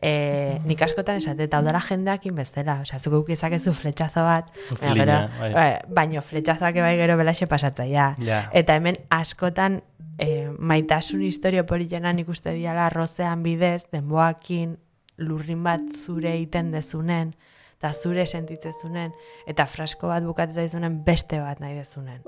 E, 0.05 0.61
nik 0.69 0.83
askotan 0.85 1.17
esate, 1.17 1.47
eta 1.49 1.57
hau 1.57 1.65
dara 1.65 1.81
jendeakin 1.81 2.35
bezala, 2.37 2.81
osea, 2.85 2.99
zuko 3.01 3.23
ezakezu 3.33 3.73
fletxazo 3.73 4.25
bat, 4.27 4.51
baina 4.83 4.95
gero, 4.99 5.15
bai. 5.39 5.51
eh, 5.63 5.79
baino 5.89 6.21
fletxazoak 6.21 6.77
bai 6.85 6.97
gero 6.99 7.17
belaxe 7.17 7.49
pasatzaia. 7.49 8.11
Ja. 8.21 8.43
Eta 8.53 8.77
hemen 8.77 8.99
askotan 9.09 9.81
e, 10.19 10.51
maitasun 10.59 11.23
historio 11.25 11.65
politena 11.65 12.13
nik 12.13 12.29
uste 12.29 12.53
diala 12.53 12.91
rozean 12.93 13.43
bidez, 13.43 13.87
denboakin 13.95 14.77
lurrin 15.25 15.63
bat 15.65 15.89
zure 15.95 16.35
egiten 16.35 16.73
dezunen, 16.75 17.33
eta 17.79 17.93
zure 17.93 18.27
sentitzezunen, 18.27 19.15
eta 19.49 19.67
frasko 19.67 20.11
bat 20.13 20.25
bukatzen 20.27 20.67
zaizunen 20.67 21.01
beste 21.07 21.41
bat 21.41 21.65
nahi 21.65 21.79
dezunen. 21.79 22.21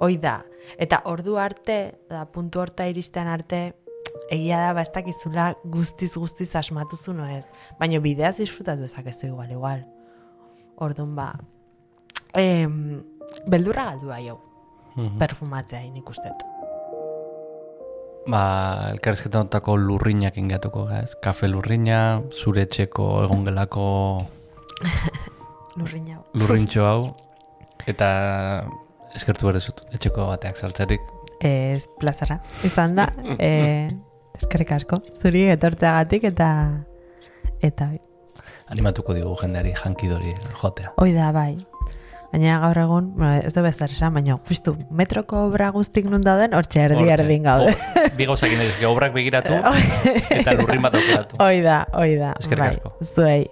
Hoi 0.00 0.16
da. 0.16 0.40
Eta 0.80 1.02
ordu 1.10 1.36
arte, 1.38 1.78
da 2.08 2.24
puntu 2.26 2.62
horta 2.62 2.86
iristen 2.88 3.28
arte, 3.28 3.74
egia 4.30 4.58
da, 4.58 4.72
ba, 4.74 4.82
ez 4.82 4.90
dakizula 4.94 5.54
guztiz 5.64 6.12
guztiz 6.16 6.50
asmatuzu 6.56 7.12
no 7.14 7.26
ez. 7.28 7.44
Baina 7.78 7.98
bideaz 8.00 8.36
disfrutatu 8.38 8.84
ezakezu 8.84 9.26
igual, 9.32 9.50
igual. 9.50 9.84
Orduan 10.76 11.14
ba, 11.16 11.32
em, 12.34 13.02
beldurra 13.46 13.84
galdu 13.92 14.06
da 14.08 14.20
jo, 14.20 14.38
Mhm. 14.96 15.18
perfumatzea 15.18 15.82
nik 15.92 16.08
ustet. 16.08 16.46
Ba, 18.26 18.90
elkarrizketa 18.92 19.38
notako 19.42 19.76
lurrinak 19.80 20.36
ingatuko, 20.36 20.88
ez? 20.92 21.14
Kafe 21.22 21.48
lurrina, 21.48 22.22
zure 22.30 22.62
etxeko 22.66 23.24
egongelako 23.24 23.86
Lurrin 25.76 26.10
hau. 26.14 26.22
lurrintxo 26.34 26.84
hau, 26.84 27.14
eta 27.86 28.10
eskertu 29.14 29.50
zut, 29.60 29.82
etxeko 29.92 30.26
bateak 30.28 30.56
saltzetik. 30.56 31.00
Ez 31.40 31.86
plazara, 32.00 32.40
izan 32.64 32.94
da. 32.98 33.08
e, 33.38 33.88
eskerrik 34.36 34.72
asko, 34.76 35.00
zuri 35.22 35.46
etortzeagatik 35.54 36.24
eta 36.34 36.50
eta 37.64 37.90
Animatuko 38.70 39.14
digu 39.16 39.32
jendeari 39.40 39.72
jankidori 39.74 40.34
jotea. 40.60 40.92
hoi 40.96 41.12
da 41.12 41.32
bai. 41.32 41.56
Baina 42.30 42.60
gaur 42.62 42.78
egun, 42.78 43.08
bueno, 43.16 43.40
ez 43.42 43.50
du 43.56 43.62
bezar 43.64 43.90
esan, 43.90 44.14
baina 44.14 44.36
justu 44.46 44.76
metroko 44.94 45.40
obra 45.48 45.70
guztik 45.74 46.04
nun 46.06 46.22
dauden, 46.22 46.54
hortxe 46.54 46.84
erdi 46.84 47.00
Hortxe. 47.00 47.16
erdin 47.16 47.42
gaude. 47.42 47.72
O, 47.74 48.04
bi 48.16 48.28
gauzak 48.28 48.52
inez, 48.54 48.70
obrak 48.86 49.12
begiratu 49.16 49.56
eta 50.38 50.54
lurrin 50.54 50.82
bat 50.86 50.94
aukeratu. 50.94 51.40
Hoi 51.42 51.60
da, 51.66 51.80
hoi 51.92 52.14
da. 52.20 52.34
Eskerrik 52.38 52.78
bai. 52.84 52.92
Zuei. 53.14 53.48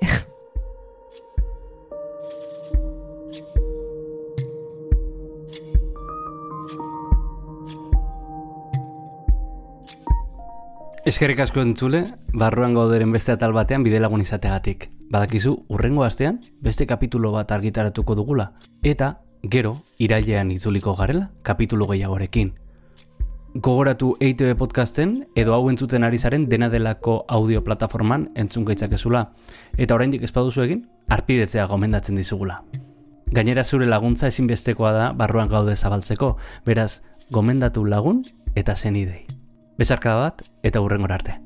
Eskerrik 11.09 11.39
asko 11.41 11.63
entzule, 11.65 12.03
barruan 12.37 12.75
gauderen 12.77 13.15
beste 13.15 13.33
atal 13.33 13.55
batean 13.57 13.81
bidelagun 13.81 14.21
izategatik. 14.21 14.91
Badakizu, 15.09 15.55
urrengo 15.73 16.03
astean, 16.05 16.43
beste 16.61 16.85
kapitulo 16.87 17.31
bat 17.33 17.55
argitaratuko 17.57 18.13
dugula. 18.19 18.51
Eta, 18.85 19.23
gero, 19.41 19.79
irailean 19.97 20.51
itzuliko 20.53 20.93
garela, 20.99 21.31
kapitulo 21.43 21.89
gehiagorekin. 21.89 22.51
Gogoratu 23.55 24.11
EITB 24.21 24.53
podcasten, 24.61 25.17
edo 25.35 25.57
hau 25.57 25.71
entzuten 25.73 26.05
ari 26.05 26.19
zaren 26.19 26.45
dena 26.53 26.69
delako 26.69 27.23
audio 27.27 27.65
plataforman 27.65 28.29
entzun 28.37 28.69
gaitzakezula. 28.69 29.31
Eta 29.79 29.97
oraindik 29.97 30.29
ez 30.29 30.33
baduzu 30.37 30.67
egin, 30.67 30.85
arpidetzea 31.09 31.65
gomendatzen 31.73 32.21
dizugula. 32.21 32.61
Gainera 33.33 33.65
zure 33.65 33.89
laguntza 33.89 34.29
ezinbestekoa 34.29 34.93
da 34.93 35.11
barruan 35.17 35.49
gaude 35.49 35.75
zabaltzeko, 35.75 36.35
beraz, 36.69 37.01
gomendatu 37.33 37.89
lagun 37.89 38.27
eta 38.55 38.77
zen 38.77 39.01
idei. 39.79 39.85
Bezarkada 39.85 40.16
bat 40.16 40.43
eta 40.62 40.81
hurrengora 40.81 41.14
arte. 41.14 41.39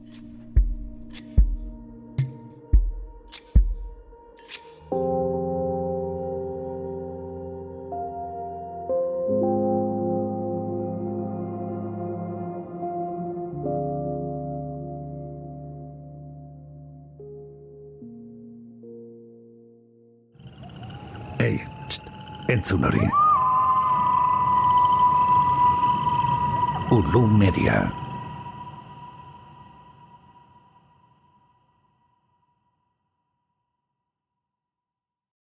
Ei, 21.42 21.58
txt, 21.88 22.06
entzun 22.48 22.84
hori. 22.84 23.02
Ulu 26.92 27.26
Media. 27.26 28.02